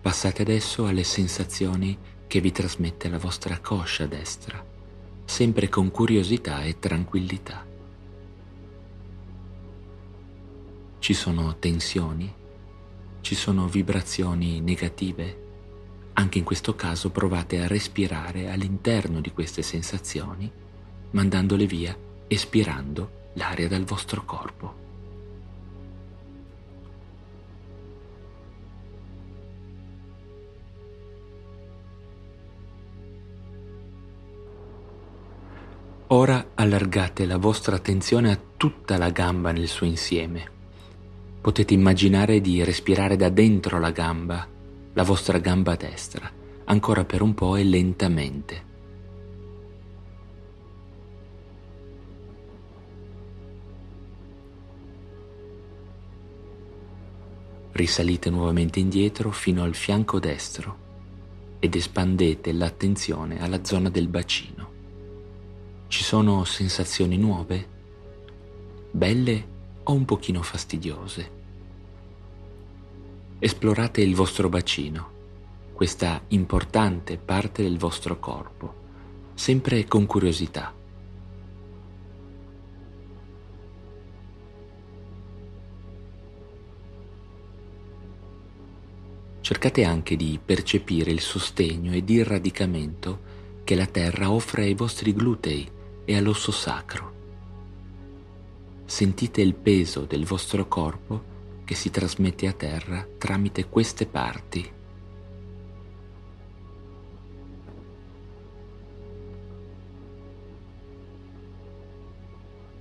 Passate 0.00 0.40
adesso 0.40 0.86
alle 0.86 1.04
sensazioni 1.04 1.98
che 2.26 2.40
vi 2.40 2.52
trasmette 2.52 3.10
la 3.10 3.18
vostra 3.18 3.58
coscia 3.58 4.06
destra, 4.06 4.64
sempre 5.26 5.68
con 5.68 5.90
curiosità 5.90 6.62
e 6.62 6.78
tranquillità. 6.78 7.66
Ci 11.00 11.12
sono 11.12 11.58
tensioni? 11.58 12.43
Ci 13.24 13.34
sono 13.34 13.66
vibrazioni 13.68 14.60
negative, 14.60 15.42
anche 16.12 16.36
in 16.36 16.44
questo 16.44 16.74
caso 16.74 17.08
provate 17.08 17.58
a 17.58 17.66
respirare 17.66 18.50
all'interno 18.50 19.22
di 19.22 19.32
queste 19.32 19.62
sensazioni, 19.62 20.52
mandandole 21.12 21.64
via, 21.64 21.96
espirando 22.28 23.30
l'aria 23.32 23.66
dal 23.66 23.84
vostro 23.84 24.26
corpo. 24.26 24.82
Ora 36.08 36.50
allargate 36.54 37.24
la 37.24 37.38
vostra 37.38 37.76
attenzione 37.76 38.30
a 38.30 38.38
tutta 38.58 38.98
la 38.98 39.08
gamba 39.08 39.50
nel 39.50 39.66
suo 39.66 39.86
insieme 39.86 40.52
Potete 41.44 41.74
immaginare 41.74 42.40
di 42.40 42.64
respirare 42.64 43.16
da 43.16 43.28
dentro 43.28 43.78
la 43.78 43.90
gamba, 43.90 44.48
la 44.94 45.02
vostra 45.02 45.36
gamba 45.36 45.76
destra, 45.76 46.32
ancora 46.64 47.04
per 47.04 47.20
un 47.20 47.34
po' 47.34 47.56
e 47.56 47.64
lentamente. 47.64 48.64
Risalite 57.72 58.30
nuovamente 58.30 58.80
indietro 58.80 59.30
fino 59.30 59.64
al 59.64 59.74
fianco 59.74 60.18
destro 60.18 60.78
ed 61.58 61.74
espandete 61.74 62.52
l'attenzione 62.52 63.42
alla 63.42 63.62
zona 63.62 63.90
del 63.90 64.08
bacino. 64.08 64.70
Ci 65.88 66.04
sono 66.04 66.44
sensazioni 66.44 67.18
nuove? 67.18 67.68
Belle 68.90 69.52
o 69.84 69.92
un 69.92 70.04
pochino 70.04 70.42
fastidiose. 70.42 71.42
Esplorate 73.38 74.00
il 74.00 74.14
vostro 74.14 74.48
bacino, 74.48 75.10
questa 75.72 76.22
importante 76.28 77.18
parte 77.18 77.62
del 77.62 77.76
vostro 77.76 78.18
corpo, 78.18 78.82
sempre 79.34 79.84
con 79.86 80.06
curiosità. 80.06 80.72
Cercate 89.40 89.84
anche 89.84 90.16
di 90.16 90.40
percepire 90.42 91.10
il 91.10 91.20
sostegno 91.20 91.92
ed 91.92 92.08
il 92.08 92.24
radicamento 92.24 93.32
che 93.62 93.74
la 93.74 93.84
terra 93.84 94.30
offre 94.30 94.62
ai 94.62 94.74
vostri 94.74 95.12
glutei 95.12 95.70
e 96.06 96.16
all'osso 96.16 96.50
sacro 96.50 97.13
sentite 98.94 99.40
il 99.40 99.54
peso 99.54 100.04
del 100.04 100.24
vostro 100.24 100.68
corpo 100.68 101.32
che 101.64 101.74
si 101.74 101.90
trasmette 101.90 102.46
a 102.46 102.52
terra 102.52 103.04
tramite 103.18 103.68
queste 103.68 104.06
parti. 104.06 104.72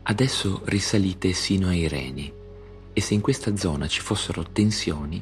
Adesso 0.04 0.62
risalite 0.66 1.34
sino 1.34 1.70
ai 1.70 1.88
reni 1.88 2.32
e 2.94 3.02
se 3.02 3.16
in 3.16 3.22
questa 3.22 3.56
zona 3.56 3.88
ci 3.88 4.02
fossero 4.02 4.44
tensioni, 4.44 5.20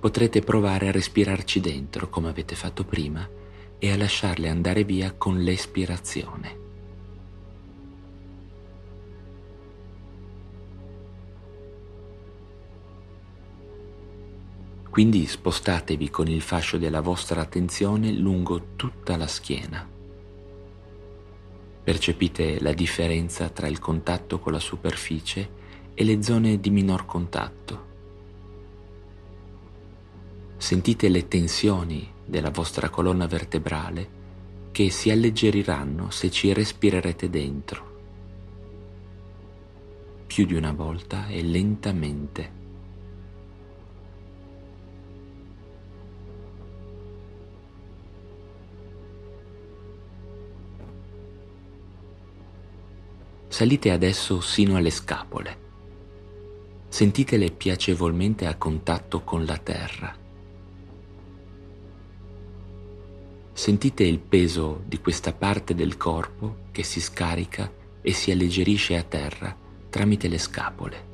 potrete 0.00 0.40
provare 0.40 0.88
a 0.88 0.90
respirarci 0.90 1.60
dentro 1.60 2.08
come 2.08 2.28
avete 2.28 2.56
fatto 2.56 2.82
prima 2.82 3.24
e 3.78 3.92
a 3.92 3.96
lasciarle 3.96 4.48
andare 4.48 4.82
via 4.82 5.14
con 5.16 5.38
l'espirazione. 5.38 6.57
Quindi 14.98 15.28
spostatevi 15.28 16.10
con 16.10 16.26
il 16.26 16.42
fascio 16.42 16.76
della 16.76 17.00
vostra 17.00 17.40
attenzione 17.40 18.10
lungo 18.10 18.74
tutta 18.74 19.16
la 19.16 19.28
schiena. 19.28 19.88
Percepite 21.84 22.60
la 22.60 22.72
differenza 22.72 23.48
tra 23.48 23.68
il 23.68 23.78
contatto 23.78 24.40
con 24.40 24.50
la 24.50 24.58
superficie 24.58 25.50
e 25.94 26.02
le 26.02 26.20
zone 26.20 26.58
di 26.58 26.70
minor 26.70 27.06
contatto. 27.06 27.86
Sentite 30.56 31.08
le 31.08 31.28
tensioni 31.28 32.10
della 32.24 32.50
vostra 32.50 32.90
colonna 32.90 33.28
vertebrale 33.28 34.08
che 34.72 34.90
si 34.90 35.12
alleggeriranno 35.12 36.10
se 36.10 36.28
ci 36.28 36.52
respirerete 36.52 37.30
dentro, 37.30 38.00
più 40.26 40.44
di 40.44 40.54
una 40.54 40.72
volta 40.72 41.28
e 41.28 41.40
lentamente. 41.44 42.57
Salite 53.58 53.90
adesso 53.90 54.40
sino 54.40 54.76
alle 54.76 54.88
scapole. 54.88 55.58
Sentitele 56.86 57.50
piacevolmente 57.50 58.46
a 58.46 58.54
contatto 58.54 59.22
con 59.22 59.44
la 59.44 59.56
terra. 59.56 60.16
Sentite 63.52 64.04
il 64.04 64.20
peso 64.20 64.84
di 64.86 65.00
questa 65.00 65.32
parte 65.32 65.74
del 65.74 65.96
corpo 65.96 66.66
che 66.70 66.84
si 66.84 67.00
scarica 67.00 67.68
e 68.00 68.12
si 68.12 68.30
alleggerisce 68.30 68.96
a 68.96 69.02
terra 69.02 69.56
tramite 69.90 70.28
le 70.28 70.38
scapole. 70.38 71.07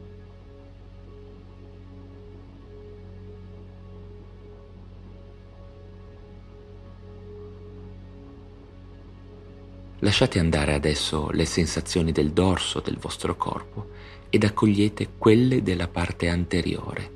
Lasciate 10.04 10.38
andare 10.38 10.74
adesso 10.74 11.30
le 11.30 11.46
sensazioni 11.46 12.12
del 12.12 12.32
dorso 12.32 12.80
del 12.80 12.98
vostro 12.98 13.36
corpo 13.36 13.88
ed 14.28 14.44
accogliete 14.44 15.12
quelle 15.16 15.62
della 15.62 15.88
parte 15.88 16.28
anteriore, 16.28 17.10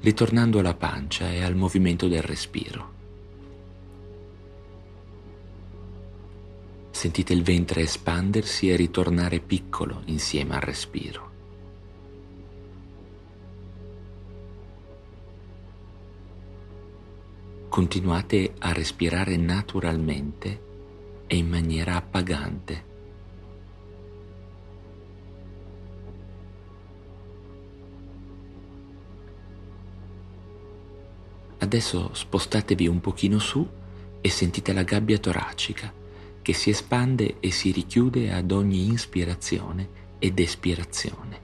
ritornando 0.00 0.58
alla 0.58 0.74
pancia 0.74 1.32
e 1.32 1.42
al 1.42 1.56
movimento 1.56 2.06
del 2.06 2.20
respiro. 2.20 2.92
Sentite 6.90 7.32
il 7.32 7.42
ventre 7.42 7.80
espandersi 7.80 8.68
e 8.68 8.76
ritornare 8.76 9.40
piccolo 9.40 10.02
insieme 10.04 10.54
al 10.54 10.60
respiro. 10.60 11.30
Continuate 17.70 18.52
a 18.58 18.74
respirare 18.74 19.34
naturalmente 19.38 20.72
e 21.26 21.36
in 21.36 21.48
maniera 21.48 21.96
appagante. 21.96 22.92
Adesso 31.58 32.10
spostatevi 32.12 32.86
un 32.86 33.00
pochino 33.00 33.38
su 33.38 33.66
e 34.20 34.28
sentite 34.28 34.72
la 34.72 34.82
gabbia 34.82 35.18
toracica 35.18 35.92
che 36.42 36.52
si 36.52 36.68
espande 36.68 37.40
e 37.40 37.50
si 37.50 37.70
richiude 37.70 38.32
ad 38.32 38.50
ogni 38.50 38.92
ispirazione 38.92 39.88
ed 40.18 40.38
espirazione. 40.38 41.40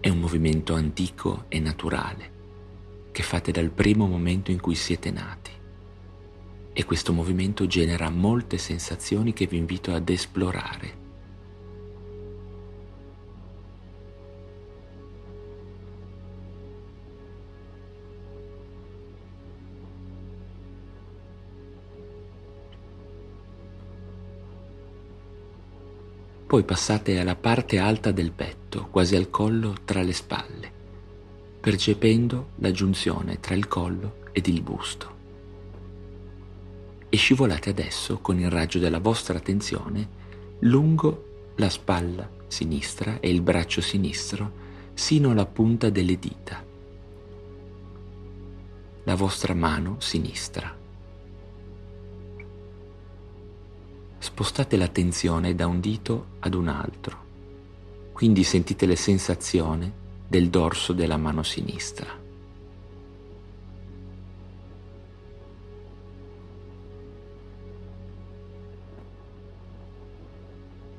È 0.00 0.08
un 0.08 0.18
movimento 0.18 0.74
antico 0.74 1.44
e 1.48 1.60
naturale 1.60 2.33
che 3.14 3.22
fate 3.22 3.52
dal 3.52 3.70
primo 3.70 4.08
momento 4.08 4.50
in 4.50 4.60
cui 4.60 4.74
siete 4.74 5.12
nati. 5.12 5.52
E 6.72 6.84
questo 6.84 7.12
movimento 7.12 7.64
genera 7.68 8.10
molte 8.10 8.58
sensazioni 8.58 9.32
che 9.32 9.46
vi 9.46 9.56
invito 9.56 9.94
ad 9.94 10.08
esplorare. 10.08 11.02
Poi 26.48 26.64
passate 26.64 27.20
alla 27.20 27.36
parte 27.36 27.78
alta 27.78 28.10
del 28.10 28.32
petto, 28.32 28.88
quasi 28.90 29.14
al 29.14 29.30
collo 29.30 29.76
tra 29.84 30.02
le 30.02 30.12
spalle 30.12 30.73
percependo 31.64 32.50
la 32.56 32.72
giunzione 32.72 33.40
tra 33.40 33.54
il 33.54 33.68
collo 33.68 34.16
ed 34.32 34.48
il 34.48 34.60
busto. 34.60 35.12
E 37.08 37.16
scivolate 37.16 37.70
adesso 37.70 38.18
con 38.18 38.38
il 38.38 38.50
raggio 38.50 38.78
della 38.78 38.98
vostra 38.98 39.38
attenzione 39.38 40.06
lungo 40.58 41.52
la 41.54 41.70
spalla 41.70 42.28
sinistra 42.48 43.18
e 43.18 43.30
il 43.30 43.40
braccio 43.40 43.80
sinistro 43.80 44.52
sino 44.92 45.30
alla 45.30 45.46
punta 45.46 45.88
delle 45.88 46.18
dita, 46.18 46.62
la 49.04 49.14
vostra 49.14 49.54
mano 49.54 49.96
sinistra. 50.00 50.76
Spostate 54.18 54.76
l'attenzione 54.76 55.54
da 55.54 55.66
un 55.66 55.80
dito 55.80 56.26
ad 56.40 56.52
un 56.52 56.68
altro, 56.68 57.24
quindi 58.12 58.44
sentite 58.44 58.84
le 58.84 58.96
sensazioni 58.96 60.02
del 60.26 60.48
dorso 60.48 60.92
della 60.92 61.16
mano 61.16 61.42
sinistra. 61.42 62.22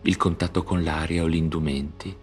Il 0.02 0.18
contatto 0.18 0.64
con 0.64 0.84
l'aria 0.84 1.24
o 1.24 1.30
gli 1.30 1.36
indumenti. 1.36 2.16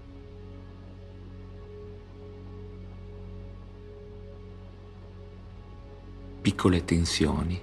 Piccole 6.40 6.84
tensioni. 6.84 7.60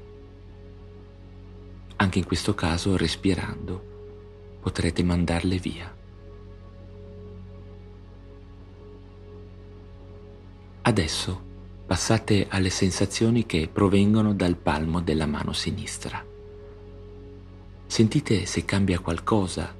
Anche 1.95 2.17
in 2.17 2.25
questo 2.25 2.53
caso, 2.53 2.97
respirando, 2.97 4.57
potrete 4.59 5.03
mandarle 5.03 5.57
via. 5.57 5.98
Adesso 10.89 11.39
passate 11.85 12.47
alle 12.49 12.71
sensazioni 12.71 13.45
che 13.45 13.69
provengono 13.71 14.33
dal 14.33 14.55
palmo 14.55 15.01
della 15.01 15.27
mano 15.27 15.53
sinistra. 15.53 16.25
Sentite 17.85 18.47
se 18.47 18.65
cambia 18.65 18.97
qualcosa, 18.97 19.75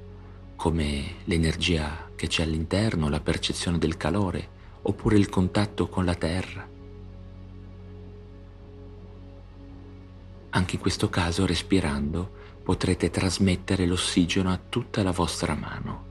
come 0.54 1.16
l'energia 1.24 2.10
che 2.14 2.28
c'è 2.28 2.44
all'interno, 2.44 3.08
la 3.08 3.18
percezione 3.18 3.78
del 3.78 3.96
calore, 3.96 4.48
oppure 4.82 5.16
il 5.16 5.28
contatto 5.28 5.88
con 5.88 6.04
la 6.04 6.14
terra. 6.14 6.68
Anche 10.50 10.74
in 10.76 10.80
questo 10.80 11.08
caso, 11.08 11.44
respirando, 11.44 12.30
potrete 12.62 13.10
trasmettere 13.10 13.84
l'ossigeno 13.84 14.52
a 14.52 14.60
tutta 14.68 15.02
la 15.02 15.10
vostra 15.10 15.56
mano. 15.56 16.09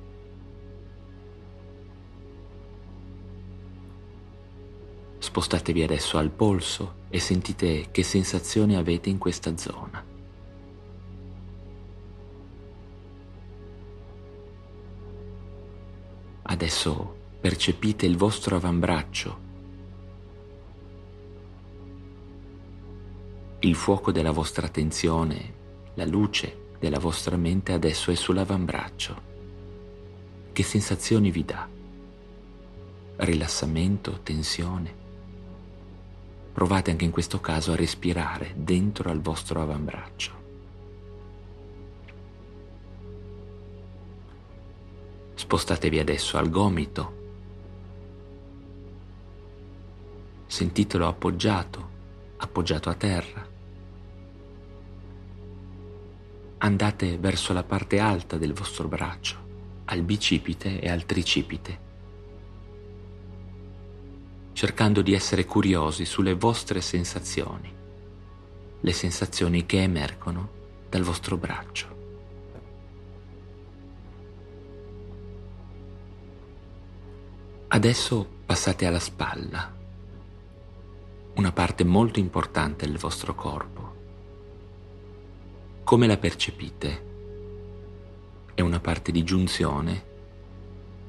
Spostatevi 5.19 5.83
adesso 5.83 6.17
al 6.17 6.29
polso 6.31 6.95
e 7.09 7.19
sentite 7.19 7.89
che 7.91 8.03
sensazioni 8.03 8.75
avete 8.75 9.09
in 9.09 9.17
questa 9.17 9.55
zona. 9.57 10.03
Adesso 16.41 17.17
percepite 17.39 18.05
il 18.05 18.17
vostro 18.17 18.55
avambraccio. 18.55 19.47
Il 23.59 23.75
fuoco 23.75 24.11
della 24.11 24.31
vostra 24.31 24.65
attenzione, 24.65 25.53
la 25.95 26.05
luce 26.05 26.67
della 26.79 26.97
vostra 26.97 27.35
mente 27.35 27.73
adesso 27.73 28.09
è 28.09 28.15
sull'avambraccio. 28.15 29.21
Che 30.53 30.63
sensazioni 30.63 31.29
vi 31.29 31.43
dà? 31.43 31.67
Rilassamento, 33.17 34.21
tensione? 34.23 34.98
Provate 36.59 36.91
anche 36.91 37.05
in 37.05 37.11
questo 37.11 37.39
caso 37.39 37.71
a 37.71 37.77
respirare 37.77 38.51
dentro 38.53 39.09
al 39.09 39.21
vostro 39.21 39.61
avambraccio. 39.61 40.31
Spostatevi 45.35 45.99
adesso 45.99 46.37
al 46.37 46.49
gomito. 46.49 47.13
Sentitelo 50.47 51.07
appoggiato, 51.07 51.89
appoggiato 52.35 52.89
a 52.89 52.95
terra. 52.95 53.47
Andate 56.57 57.17
verso 57.19 57.53
la 57.53 57.63
parte 57.63 57.99
alta 57.99 58.37
del 58.37 58.51
vostro 58.51 58.89
braccio, 58.89 59.37
al 59.85 60.01
bicipite 60.01 60.81
e 60.81 60.89
al 60.89 61.05
tricipite 61.05 61.87
cercando 64.59 65.01
di 65.01 65.13
essere 65.13 65.45
curiosi 65.45 66.03
sulle 66.03 66.33
vostre 66.33 66.81
sensazioni, 66.81 67.73
le 68.81 68.91
sensazioni 68.91 69.65
che 69.65 69.81
emergono 69.81 70.49
dal 70.89 71.01
vostro 71.01 71.37
braccio. 71.37 71.87
Adesso 77.69 78.27
passate 78.45 78.85
alla 78.85 78.99
spalla, 78.99 79.73
una 81.35 81.51
parte 81.53 81.85
molto 81.85 82.19
importante 82.19 82.85
del 82.85 82.97
vostro 82.97 83.33
corpo. 83.35 83.95
Come 85.85 86.05
la 86.05 86.17
percepite? 86.17 87.05
È 88.53 88.59
una 88.59 88.81
parte 88.81 89.13
di 89.13 89.23
giunzione, 89.23 90.03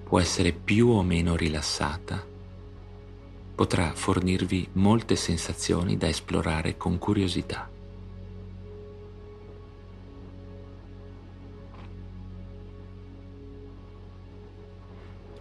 può 0.04 0.20
essere 0.20 0.52
più 0.52 0.90
o 0.90 1.02
meno 1.02 1.34
rilassata 1.34 2.29
potrà 3.60 3.92
fornirvi 3.92 4.70
molte 4.72 5.16
sensazioni 5.16 5.98
da 5.98 6.08
esplorare 6.08 6.78
con 6.78 6.96
curiosità. 6.96 7.70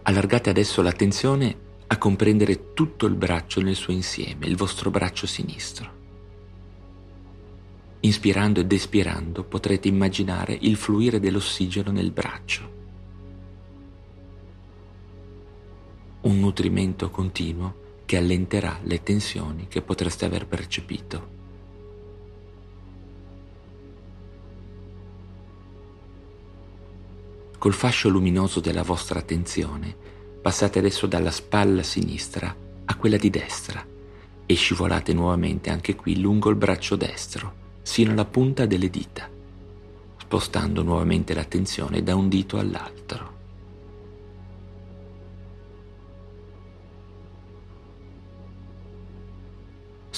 Allargate 0.02 0.50
adesso 0.50 0.82
l'attenzione 0.82 1.56
a 1.86 1.96
comprendere 1.96 2.74
tutto 2.74 3.06
il 3.06 3.14
braccio 3.14 3.62
nel 3.62 3.74
suo 3.74 3.94
insieme, 3.94 4.44
il 4.44 4.56
vostro 4.56 4.90
braccio 4.90 5.26
sinistro. 5.26 5.90
Inspirando 8.00 8.60
ed 8.60 8.70
espirando 8.70 9.44
potrete 9.44 9.88
immaginare 9.88 10.58
il 10.60 10.76
fluire 10.76 11.20
dell'ossigeno 11.20 11.90
nel 11.90 12.10
braccio. 12.10 12.70
Un 16.20 16.38
nutrimento 16.38 17.08
continuo 17.08 17.79
che 18.10 18.16
allenterà 18.16 18.80
le 18.82 19.04
tensioni 19.04 19.68
che 19.68 19.82
potreste 19.82 20.24
aver 20.24 20.48
percepito. 20.48 21.28
Col 27.56 27.72
fascio 27.72 28.08
luminoso 28.08 28.58
della 28.58 28.82
vostra 28.82 29.20
attenzione 29.20 29.94
Passate 30.42 30.80
adesso 30.80 31.06
dalla 31.06 31.30
spalla 31.30 31.84
sinistra 31.84 32.52
a 32.84 32.96
quella 32.96 33.16
di 33.16 33.30
destra 33.30 33.86
e 34.44 34.54
scivolate 34.54 35.12
nuovamente 35.12 35.70
anche 35.70 35.94
qui 35.94 36.18
lungo 36.18 36.50
il 36.50 36.56
braccio 36.56 36.96
destro, 36.96 37.78
sino 37.82 38.10
alla 38.10 38.24
punta 38.24 38.66
delle 38.66 38.90
dita, 38.90 39.30
spostando 40.16 40.82
nuovamente 40.82 41.32
l'attenzione 41.32 42.02
da 42.02 42.16
un 42.16 42.28
dito 42.28 42.58
all'altro. 42.58 43.29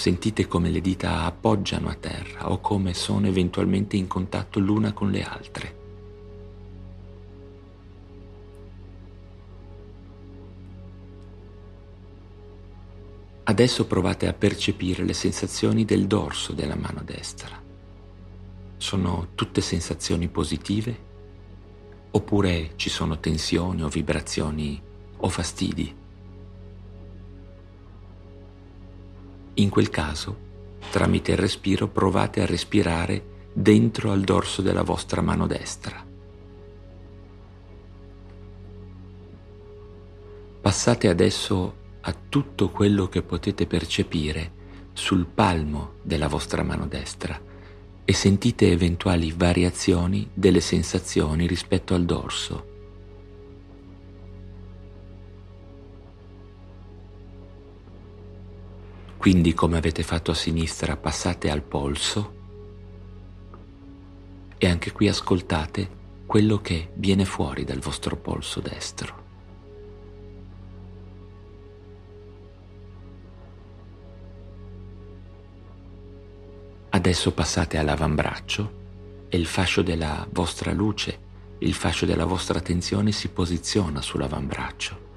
Sentite 0.02 0.48
come 0.48 0.68
le 0.68 0.80
dita 0.80 1.22
appoggiano 1.22 1.88
a 1.88 1.94
terra 1.94 2.50
o 2.50 2.58
come 2.58 2.92
sono 2.92 3.28
eventualmente 3.28 3.96
in 3.96 4.08
contatto 4.08 4.58
l'una 4.58 4.92
con 4.92 5.12
le 5.12 5.22
altre. 5.22 5.76
Adesso 13.44 13.86
provate 13.86 14.26
a 14.26 14.32
percepire 14.32 15.04
le 15.04 15.12
sensazioni 15.12 15.84
del 15.84 16.08
dorso 16.08 16.52
della 16.52 16.74
mano 16.74 17.02
destra. 17.04 17.62
Sono 18.78 19.28
tutte 19.36 19.60
sensazioni 19.60 20.26
positive? 20.26 20.98
Oppure 22.10 22.72
ci 22.74 22.90
sono 22.90 23.20
tensioni 23.20 23.84
o 23.84 23.88
vibrazioni 23.88 24.82
o 25.18 25.28
fastidi? 25.28 26.01
In 29.54 29.68
quel 29.68 29.90
caso, 29.90 30.36
tramite 30.90 31.32
il 31.32 31.38
respiro 31.38 31.88
provate 31.88 32.40
a 32.40 32.46
respirare 32.46 33.50
dentro 33.52 34.10
al 34.10 34.22
dorso 34.22 34.62
della 34.62 34.82
vostra 34.82 35.20
mano 35.20 35.46
destra. 35.46 36.04
Passate 40.60 41.08
adesso 41.08 41.74
a 42.00 42.16
tutto 42.28 42.70
quello 42.70 43.08
che 43.08 43.22
potete 43.22 43.66
percepire 43.66 44.60
sul 44.92 45.26
palmo 45.26 45.94
della 46.02 46.28
vostra 46.28 46.62
mano 46.62 46.86
destra 46.86 47.38
e 48.04 48.12
sentite 48.12 48.70
eventuali 48.70 49.32
variazioni 49.32 50.28
delle 50.32 50.60
sensazioni 50.60 51.46
rispetto 51.46 51.94
al 51.94 52.04
dorso. 52.04 52.71
Quindi 59.22 59.54
come 59.54 59.76
avete 59.76 60.02
fatto 60.02 60.32
a 60.32 60.35
sinistra 60.35 60.96
passate 60.96 61.48
al 61.48 61.62
polso 61.62 62.35
e 64.58 64.68
anche 64.68 64.90
qui 64.90 65.06
ascoltate 65.06 65.88
quello 66.26 66.61
che 66.61 66.90
viene 66.94 67.24
fuori 67.24 67.62
dal 67.62 67.78
vostro 67.78 68.16
polso 68.16 68.58
destro. 68.58 69.22
Adesso 76.88 77.32
passate 77.32 77.78
all'avambraccio 77.78 78.72
e 79.28 79.37
il 79.38 79.46
fascio 79.46 79.82
della 79.82 80.26
vostra 80.32 80.72
luce, 80.72 81.20
il 81.58 81.74
fascio 81.74 82.06
della 82.06 82.24
vostra 82.24 82.58
attenzione 82.58 83.12
si 83.12 83.28
posiziona 83.28 84.02
sull'avambraccio, 84.02 85.12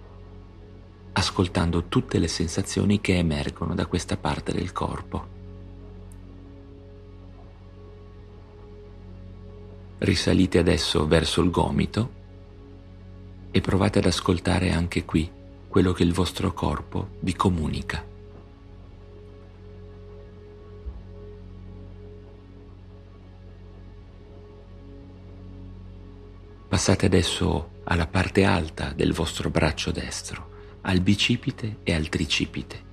ascoltando 1.17 1.85
tutte 1.85 2.19
le 2.19 2.27
sensazioni 2.27 2.99
che 2.99 3.17
emergono 3.17 3.73
da 3.73 3.85
questa 3.85 4.17
parte 4.17 4.51
del 4.51 4.73
corpo. 4.73 5.33
Risalite 9.99 10.57
adesso 10.57 11.07
verso 11.07 11.41
il 11.41 11.49
gomito 11.51 12.11
e 13.49 13.61
provate 13.61 13.99
ad 13.99 14.05
ascoltare 14.05 14.71
anche 14.71 15.05
qui 15.05 15.31
quello 15.69 15.93
che 15.93 16.03
il 16.03 16.11
vostro 16.11 16.53
corpo 16.53 17.07
vi 17.21 17.33
comunica. 17.33 18.03
Passate 26.67 27.05
adesso 27.05 27.69
alla 27.85 28.05
parte 28.05 28.43
alta 28.43 28.91
del 28.91 29.13
vostro 29.13 29.49
braccio 29.49 29.91
destro, 29.91 30.54
al 30.87 31.01
bicipite 31.01 31.77
e 31.83 31.93
al 31.93 32.09
tricipite, 32.09 32.83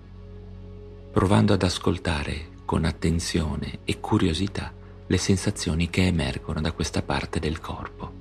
provando 1.12 1.52
ad 1.52 1.62
ascoltare 1.62 2.48
con 2.64 2.84
attenzione 2.84 3.80
e 3.84 4.00
curiosità 4.00 4.72
le 5.06 5.18
sensazioni 5.18 5.90
che 5.90 6.06
emergono 6.06 6.62
da 6.62 6.72
questa 6.72 7.02
parte 7.02 7.38
del 7.38 7.60
corpo. 7.60 8.20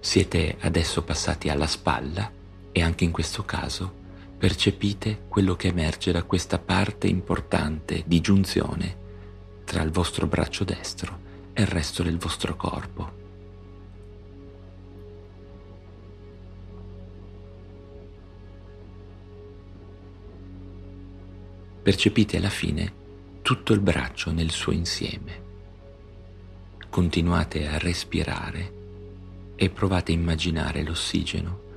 Siete 0.00 0.56
adesso 0.60 1.02
passati 1.02 1.48
alla 1.48 1.66
spalla 1.66 2.30
e 2.72 2.82
anche 2.82 3.04
in 3.04 3.12
questo 3.12 3.44
caso 3.44 3.98
percepite 4.36 5.22
quello 5.28 5.56
che 5.56 5.68
emerge 5.68 6.12
da 6.12 6.24
questa 6.24 6.58
parte 6.58 7.06
importante 7.06 8.02
di 8.06 8.20
giunzione 8.20 8.98
tra 9.64 9.82
il 9.82 9.90
vostro 9.90 10.26
braccio 10.26 10.64
destro 10.64 11.19
e 11.52 11.62
il 11.62 11.68
resto 11.68 12.02
del 12.02 12.18
vostro 12.18 12.56
corpo. 12.56 13.18
Percepite 21.82 22.36
alla 22.36 22.50
fine 22.50 22.92
tutto 23.42 23.72
il 23.72 23.80
braccio 23.80 24.30
nel 24.32 24.50
suo 24.50 24.72
insieme. 24.72 25.48
Continuate 26.88 27.66
a 27.66 27.78
respirare 27.78 28.78
e 29.56 29.70
provate 29.70 30.12
a 30.12 30.14
immaginare 30.14 30.82
l'ossigeno 30.82 31.68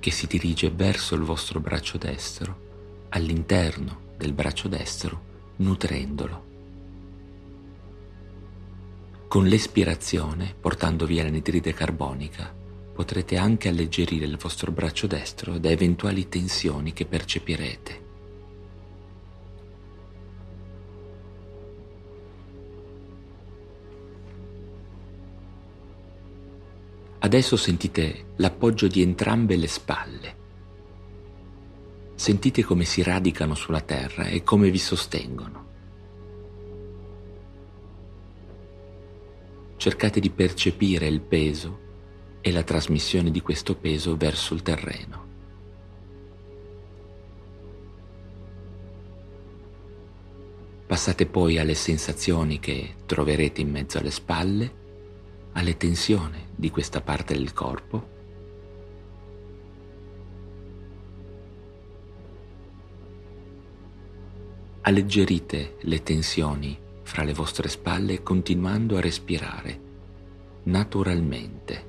che 0.00 0.10
si 0.10 0.26
dirige 0.26 0.70
verso 0.70 1.14
il 1.14 1.22
vostro 1.22 1.60
braccio 1.60 1.98
destro, 1.98 3.06
all'interno 3.10 4.14
del 4.16 4.32
braccio 4.32 4.68
destro, 4.68 5.22
nutrendolo. 5.56 6.47
Con 9.28 9.44
l'espirazione, 9.44 10.54
portando 10.58 11.04
via 11.04 11.22
l'anidride 11.22 11.74
carbonica, 11.74 12.50
potrete 12.94 13.36
anche 13.36 13.68
alleggerire 13.68 14.24
il 14.24 14.38
vostro 14.38 14.72
braccio 14.72 15.06
destro 15.06 15.58
da 15.58 15.68
eventuali 15.68 16.30
tensioni 16.30 16.94
che 16.94 17.04
percepirete. 17.04 18.06
Adesso 27.18 27.56
sentite 27.56 28.32
l'appoggio 28.36 28.88
di 28.88 29.02
entrambe 29.02 29.56
le 29.56 29.68
spalle. 29.68 30.36
Sentite 32.14 32.64
come 32.64 32.86
si 32.86 33.02
radicano 33.02 33.54
sulla 33.54 33.82
terra 33.82 34.24
e 34.24 34.42
come 34.42 34.70
vi 34.70 34.78
sostengono. 34.78 35.67
Cercate 39.78 40.18
di 40.18 40.30
percepire 40.30 41.06
il 41.06 41.20
peso 41.20 41.78
e 42.40 42.50
la 42.50 42.64
trasmissione 42.64 43.30
di 43.30 43.40
questo 43.40 43.76
peso 43.76 44.16
verso 44.16 44.52
il 44.52 44.62
terreno. 44.62 45.26
Passate 50.84 51.26
poi 51.26 51.58
alle 51.58 51.74
sensazioni 51.74 52.58
che 52.58 52.96
troverete 53.06 53.60
in 53.60 53.70
mezzo 53.70 53.98
alle 53.98 54.10
spalle 54.10 54.74
alle 55.52 55.76
tensioni 55.76 56.44
di 56.56 56.70
questa 56.70 57.00
parte 57.00 57.34
del 57.34 57.52
corpo. 57.52 58.16
Alleggerite 64.80 65.76
le 65.82 66.02
tensioni 66.02 66.86
fra 67.08 67.24
le 67.24 67.32
vostre 67.32 67.70
spalle 67.70 68.22
continuando 68.22 68.98
a 68.98 69.00
respirare 69.00 69.80
naturalmente. 70.64 71.86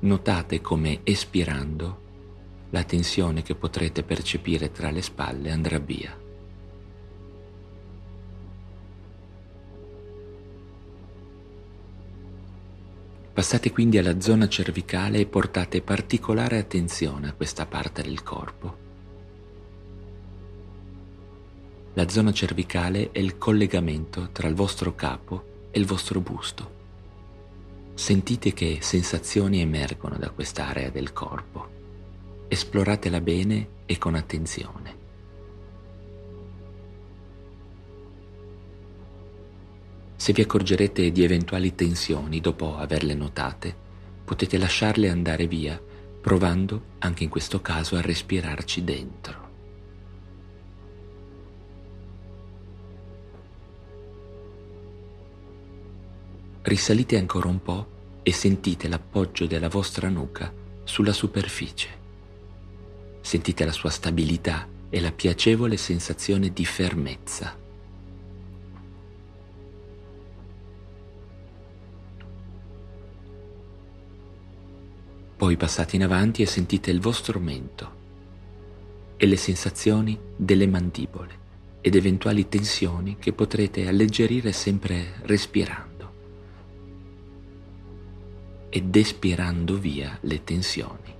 Notate 0.00 0.62
come 0.62 1.00
espirando 1.04 2.00
la 2.70 2.82
tensione 2.84 3.42
che 3.42 3.54
potrete 3.54 4.02
percepire 4.02 4.72
tra 4.72 4.90
le 4.90 5.02
spalle 5.02 5.50
andrà 5.50 5.78
via. 5.78 6.18
Passate 13.34 13.70
quindi 13.70 13.98
alla 13.98 14.18
zona 14.18 14.48
cervicale 14.48 15.18
e 15.18 15.26
portate 15.26 15.82
particolare 15.82 16.56
attenzione 16.56 17.28
a 17.28 17.34
questa 17.34 17.66
parte 17.66 18.00
del 18.00 18.22
corpo. 18.22 18.88
La 21.94 22.08
zona 22.08 22.32
cervicale 22.32 23.10
è 23.10 23.18
il 23.18 23.36
collegamento 23.36 24.28
tra 24.30 24.46
il 24.46 24.54
vostro 24.54 24.94
capo 24.94 25.68
e 25.72 25.78
il 25.80 25.86
vostro 25.86 26.20
busto. 26.20 26.78
Sentite 27.94 28.52
che 28.52 28.78
sensazioni 28.80 29.60
emergono 29.60 30.16
da 30.16 30.30
quest'area 30.30 30.88
del 30.90 31.12
corpo. 31.12 31.68
Esploratela 32.46 33.20
bene 33.20 33.68
e 33.86 33.98
con 33.98 34.14
attenzione. 34.14 34.98
Se 40.14 40.32
vi 40.32 40.42
accorgerete 40.42 41.10
di 41.10 41.24
eventuali 41.24 41.74
tensioni 41.74 42.40
dopo 42.40 42.76
averle 42.76 43.14
notate, 43.14 43.74
potete 44.24 44.58
lasciarle 44.58 45.08
andare 45.08 45.48
via, 45.48 45.80
provando 46.20 46.82
anche 46.98 47.24
in 47.24 47.30
questo 47.30 47.60
caso 47.60 47.96
a 47.96 48.00
respirarci 48.00 48.84
dentro. 48.84 49.39
Risalite 56.62 57.16
ancora 57.16 57.48
un 57.48 57.62
po' 57.62 57.86
e 58.22 58.32
sentite 58.32 58.86
l'appoggio 58.86 59.46
della 59.46 59.70
vostra 59.70 60.10
nuca 60.10 60.52
sulla 60.84 61.14
superficie. 61.14 61.88
Sentite 63.22 63.64
la 63.64 63.72
sua 63.72 63.88
stabilità 63.88 64.68
e 64.90 65.00
la 65.00 65.10
piacevole 65.10 65.78
sensazione 65.78 66.52
di 66.52 66.66
fermezza. 66.66 67.56
Poi 75.36 75.56
passate 75.56 75.96
in 75.96 76.02
avanti 76.02 76.42
e 76.42 76.46
sentite 76.46 76.90
il 76.90 77.00
vostro 77.00 77.40
mento 77.40 77.98
e 79.16 79.26
le 79.26 79.36
sensazioni 79.36 80.18
delle 80.36 80.66
mandibole 80.66 81.38
ed 81.80 81.94
eventuali 81.94 82.48
tensioni 82.48 83.16
che 83.18 83.32
potrete 83.32 83.88
alleggerire 83.88 84.52
sempre 84.52 85.14
respirando 85.22 85.89
ed 88.70 88.94
espirando 88.94 89.76
via 89.76 90.16
le 90.22 90.44
tensioni. 90.44 91.14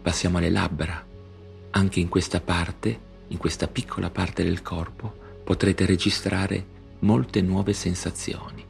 Passiamo 0.00 0.38
alle 0.38 0.50
labbra. 0.50 1.04
Anche 1.70 2.00
in 2.00 2.08
questa 2.08 2.40
parte, 2.40 3.00
in 3.26 3.36
questa 3.36 3.66
piccola 3.66 4.08
parte 4.08 4.44
del 4.44 4.62
corpo, 4.62 5.12
potrete 5.44 5.84
registrare 5.84 6.74
molte 7.00 7.42
nuove 7.42 7.72
sensazioni, 7.72 8.64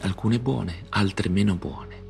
alcune 0.00 0.38
buone, 0.38 0.84
altre 0.90 1.30
meno 1.30 1.56
buone. 1.56 2.02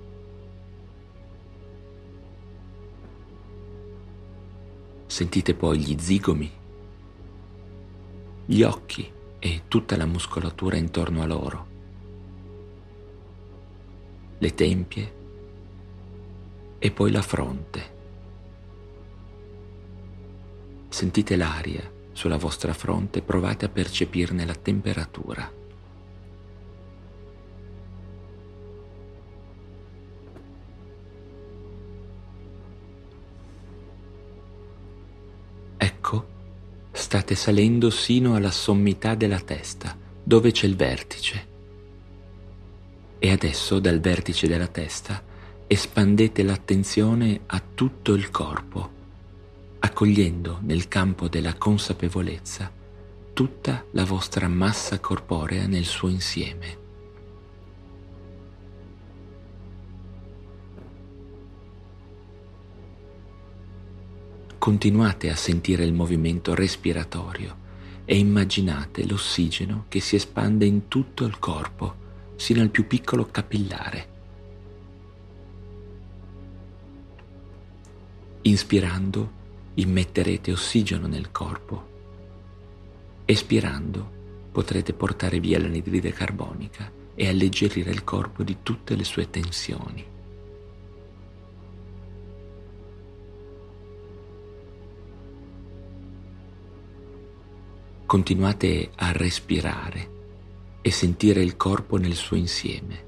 Sentite 5.07 5.55
poi 5.55 5.79
gli 5.79 5.97
zigomi, 5.99 6.51
gli 8.47 8.63
occhi 8.63 9.13
e 9.45 9.65
tutta 9.69 9.95
la 9.99 10.07
muscolatura 10.07 10.79
intorno 10.79 11.21
a 11.21 11.27
loro, 11.27 11.67
le 14.39 14.55
tempie 14.55 15.15
e 16.79 16.91
poi 16.91 17.11
la 17.11 17.21
fronte. 17.21 17.93
Sentite 20.89 21.37
l'aria 21.37 21.93
sulla 22.13 22.39
vostra 22.39 22.73
fronte, 22.73 23.21
provate 23.21 23.67
a 23.67 23.69
percepirne 23.69 24.47
la 24.47 24.55
temperatura. 24.55 25.64
State 36.95 37.35
salendo 37.35 37.91
sino 37.91 38.35
alla 38.35 38.51
sommità 38.51 39.15
della 39.15 39.41
testa, 39.41 39.97
dove 40.23 40.53
c'è 40.53 40.67
il 40.67 40.77
vertice. 40.77 41.47
E 43.19 43.31
adesso 43.31 43.79
dal 43.79 44.01
vertice 44.01 44.47
della 44.47 44.69
testa 44.69 45.23
espandete 45.67 46.43
l'attenzione 46.43 47.41
a 47.47 47.63
tutto 47.75 48.15
il 48.15 48.31
corpo 48.31 48.95
accogliendo 49.85 50.61
nel 50.63 50.89
campo 50.89 51.29
della 51.29 51.55
consapevolezza 51.55 52.73
tutta 53.35 53.85
la 53.91 54.05
vostra 54.05 54.49
massa 54.49 54.99
corporea 54.99 55.67
nel 55.67 55.85
suo 55.85 56.09
insieme. 56.09 56.84
Continuate 64.65 65.29
a 65.29 65.37
sentire 65.37 65.85
il 65.85 65.93
movimento 65.93 66.55
respiratorio 66.55 67.55
e 68.07 68.17
immaginate 68.17 69.07
l'ossigeno 69.07 69.85
che 69.89 70.01
si 70.01 70.17
espande 70.17 70.65
in 70.65 70.89
tutto 70.89 71.27
il 71.27 71.39
corpo, 71.39 71.95
sino 72.37 72.63
al 72.63 72.71
più 72.71 72.87
piccolo 72.87 73.27
capillare. 73.27 74.09
Inspirando, 78.41 79.31
immetterete 79.75 80.53
ossigeno 80.53 81.09
nel 81.09 81.31
corpo. 81.31 81.89
Espirando 83.27 84.13
potrete 84.51 84.95
portare 84.95 85.41
via 85.41 85.59
l'anidride 85.59 86.11
carbonica 86.11 86.91
e 87.15 87.29
alleggerire 87.29 87.91
il 87.91 88.03
corpo 88.03 88.43
di 88.43 88.57
tutte 88.63 88.97
le 88.97 89.05
sue 89.05 89.29
tensioni. 89.29 90.13
Continuate 98.15 98.93
a 98.95 99.11
respirare 99.11 100.11
e 100.83 100.93
sentire 100.93 101.43
il 101.43 101.57
corpo 101.57 101.97
nel 101.97 102.15
suo 102.15 102.37
insieme. 102.37 103.05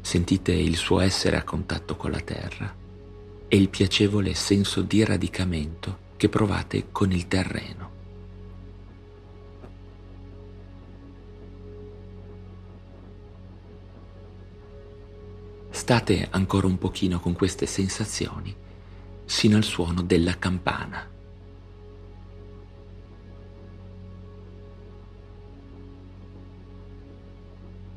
Sentite 0.00 0.52
il 0.52 0.76
suo 0.76 1.00
essere 1.00 1.36
a 1.36 1.42
contatto 1.42 1.96
con 1.96 2.12
la 2.12 2.20
terra 2.20 2.72
e 3.48 3.56
il 3.56 3.68
piacevole 3.68 4.34
senso 4.34 4.82
di 4.82 5.02
radicamento 5.02 5.98
che 6.16 6.28
provate 6.28 6.92
con 6.92 7.10
il 7.10 7.26
terreno. 7.26 7.90
State 15.70 16.28
ancora 16.30 16.68
un 16.68 16.78
pochino 16.78 17.18
con 17.18 17.32
queste 17.32 17.66
sensazioni 17.66 18.54
sino 19.24 19.56
al 19.56 19.64
suono 19.64 20.00
della 20.00 20.38
campana. 20.38 21.11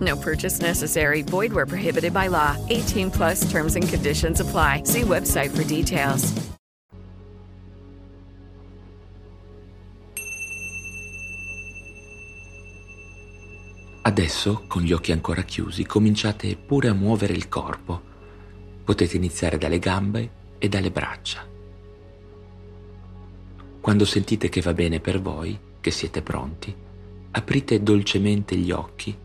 No 0.00 0.16
purchase 0.16 0.60
necessary. 0.60 1.22
Void 1.22 1.52
where 1.52 1.66
prohibited 1.66 2.12
by 2.12 2.28
law. 2.28 2.56
18 2.68 3.10
plus 3.10 3.50
terms 3.50 3.76
and 3.76 3.88
conditions 3.88 4.40
apply. 4.40 4.82
See 4.84 5.02
website 5.02 5.50
for 5.50 5.64
details. 5.64 6.32
Adesso, 14.06 14.64
con 14.68 14.82
gli 14.82 14.92
occhi 14.92 15.12
ancora 15.12 15.42
chiusi, 15.42 15.86
cominciate 15.86 16.56
pure 16.56 16.88
a 16.88 16.92
muovere 16.92 17.32
il 17.32 17.48
corpo. 17.48 18.12
Potete 18.84 19.16
iniziare 19.16 19.56
dalle 19.56 19.78
gambe 19.78 20.30
e 20.58 20.68
dalle 20.68 20.90
braccia. 20.90 21.42
Quando 23.80 24.04
sentite 24.04 24.50
che 24.50 24.60
va 24.60 24.74
bene 24.74 25.00
per 25.00 25.22
voi, 25.22 25.58
che 25.80 25.90
siete 25.90 26.20
pronti, 26.20 26.74
aprite 27.30 27.82
dolcemente 27.82 28.56
gli 28.56 28.70
occhi 28.70 29.16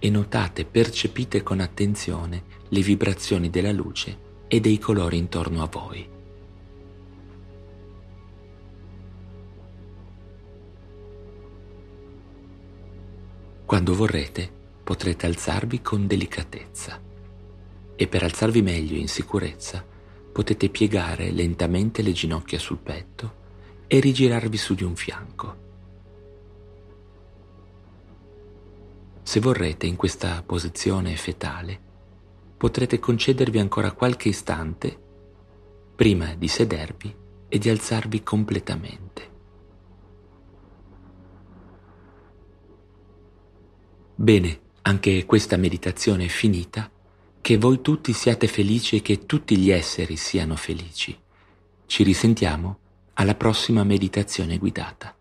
e 0.00 0.10
notate, 0.10 0.64
percepite 0.64 1.44
con 1.44 1.60
attenzione 1.60 2.42
le 2.68 2.80
vibrazioni 2.80 3.50
della 3.50 3.70
luce 3.70 4.28
e 4.48 4.58
dei 4.58 4.78
colori 4.78 5.18
intorno 5.18 5.62
a 5.62 5.68
voi. 5.70 6.08
Quando 13.64 13.94
vorrete 13.94 14.50
potrete 14.82 15.26
alzarvi 15.26 15.80
con 15.80 16.08
delicatezza 16.08 17.00
e 17.94 18.06
per 18.08 18.24
alzarvi 18.24 18.62
meglio 18.62 18.96
in 18.96 19.06
sicurezza 19.06 19.86
potete 20.32 20.70
piegare 20.70 21.30
lentamente 21.30 22.02
le 22.02 22.12
ginocchia 22.12 22.58
sul 22.58 22.78
petto 22.78 23.34
e 23.86 24.00
rigirarvi 24.00 24.56
su 24.56 24.74
di 24.74 24.82
un 24.82 24.96
fianco. 24.96 25.68
Se 29.22 29.40
vorrete 29.40 29.86
in 29.86 29.96
questa 29.96 30.42
posizione 30.42 31.16
fetale 31.16 31.88
potrete 32.56 32.98
concedervi 32.98 33.58
ancora 33.58 33.92
qualche 33.92 34.28
istante 34.28 34.98
prima 35.94 36.34
di 36.34 36.48
sedervi 36.48 37.14
e 37.48 37.58
di 37.58 37.68
alzarvi 37.68 38.22
completamente. 38.22 39.30
Bene, 44.14 44.60
anche 44.82 45.24
questa 45.24 45.56
meditazione 45.56 46.26
è 46.26 46.28
finita, 46.28 46.90
che 47.40 47.56
voi 47.56 47.80
tutti 47.80 48.12
siate 48.12 48.46
felici 48.46 48.96
e 48.96 49.02
che 49.02 49.24
tutti 49.26 49.56
gli 49.56 49.70
esseri 49.70 50.16
siano 50.16 50.56
felici. 50.56 51.18
Ci 51.86 52.02
risentiamo 52.02 52.78
alla 53.14 53.34
prossima 53.34 53.82
meditazione 53.84 54.58
guidata. 54.58 55.16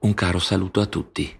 Un 0.00 0.14
caro 0.14 0.38
saluto 0.38 0.80
a 0.80 0.86
tutti. 0.86 1.39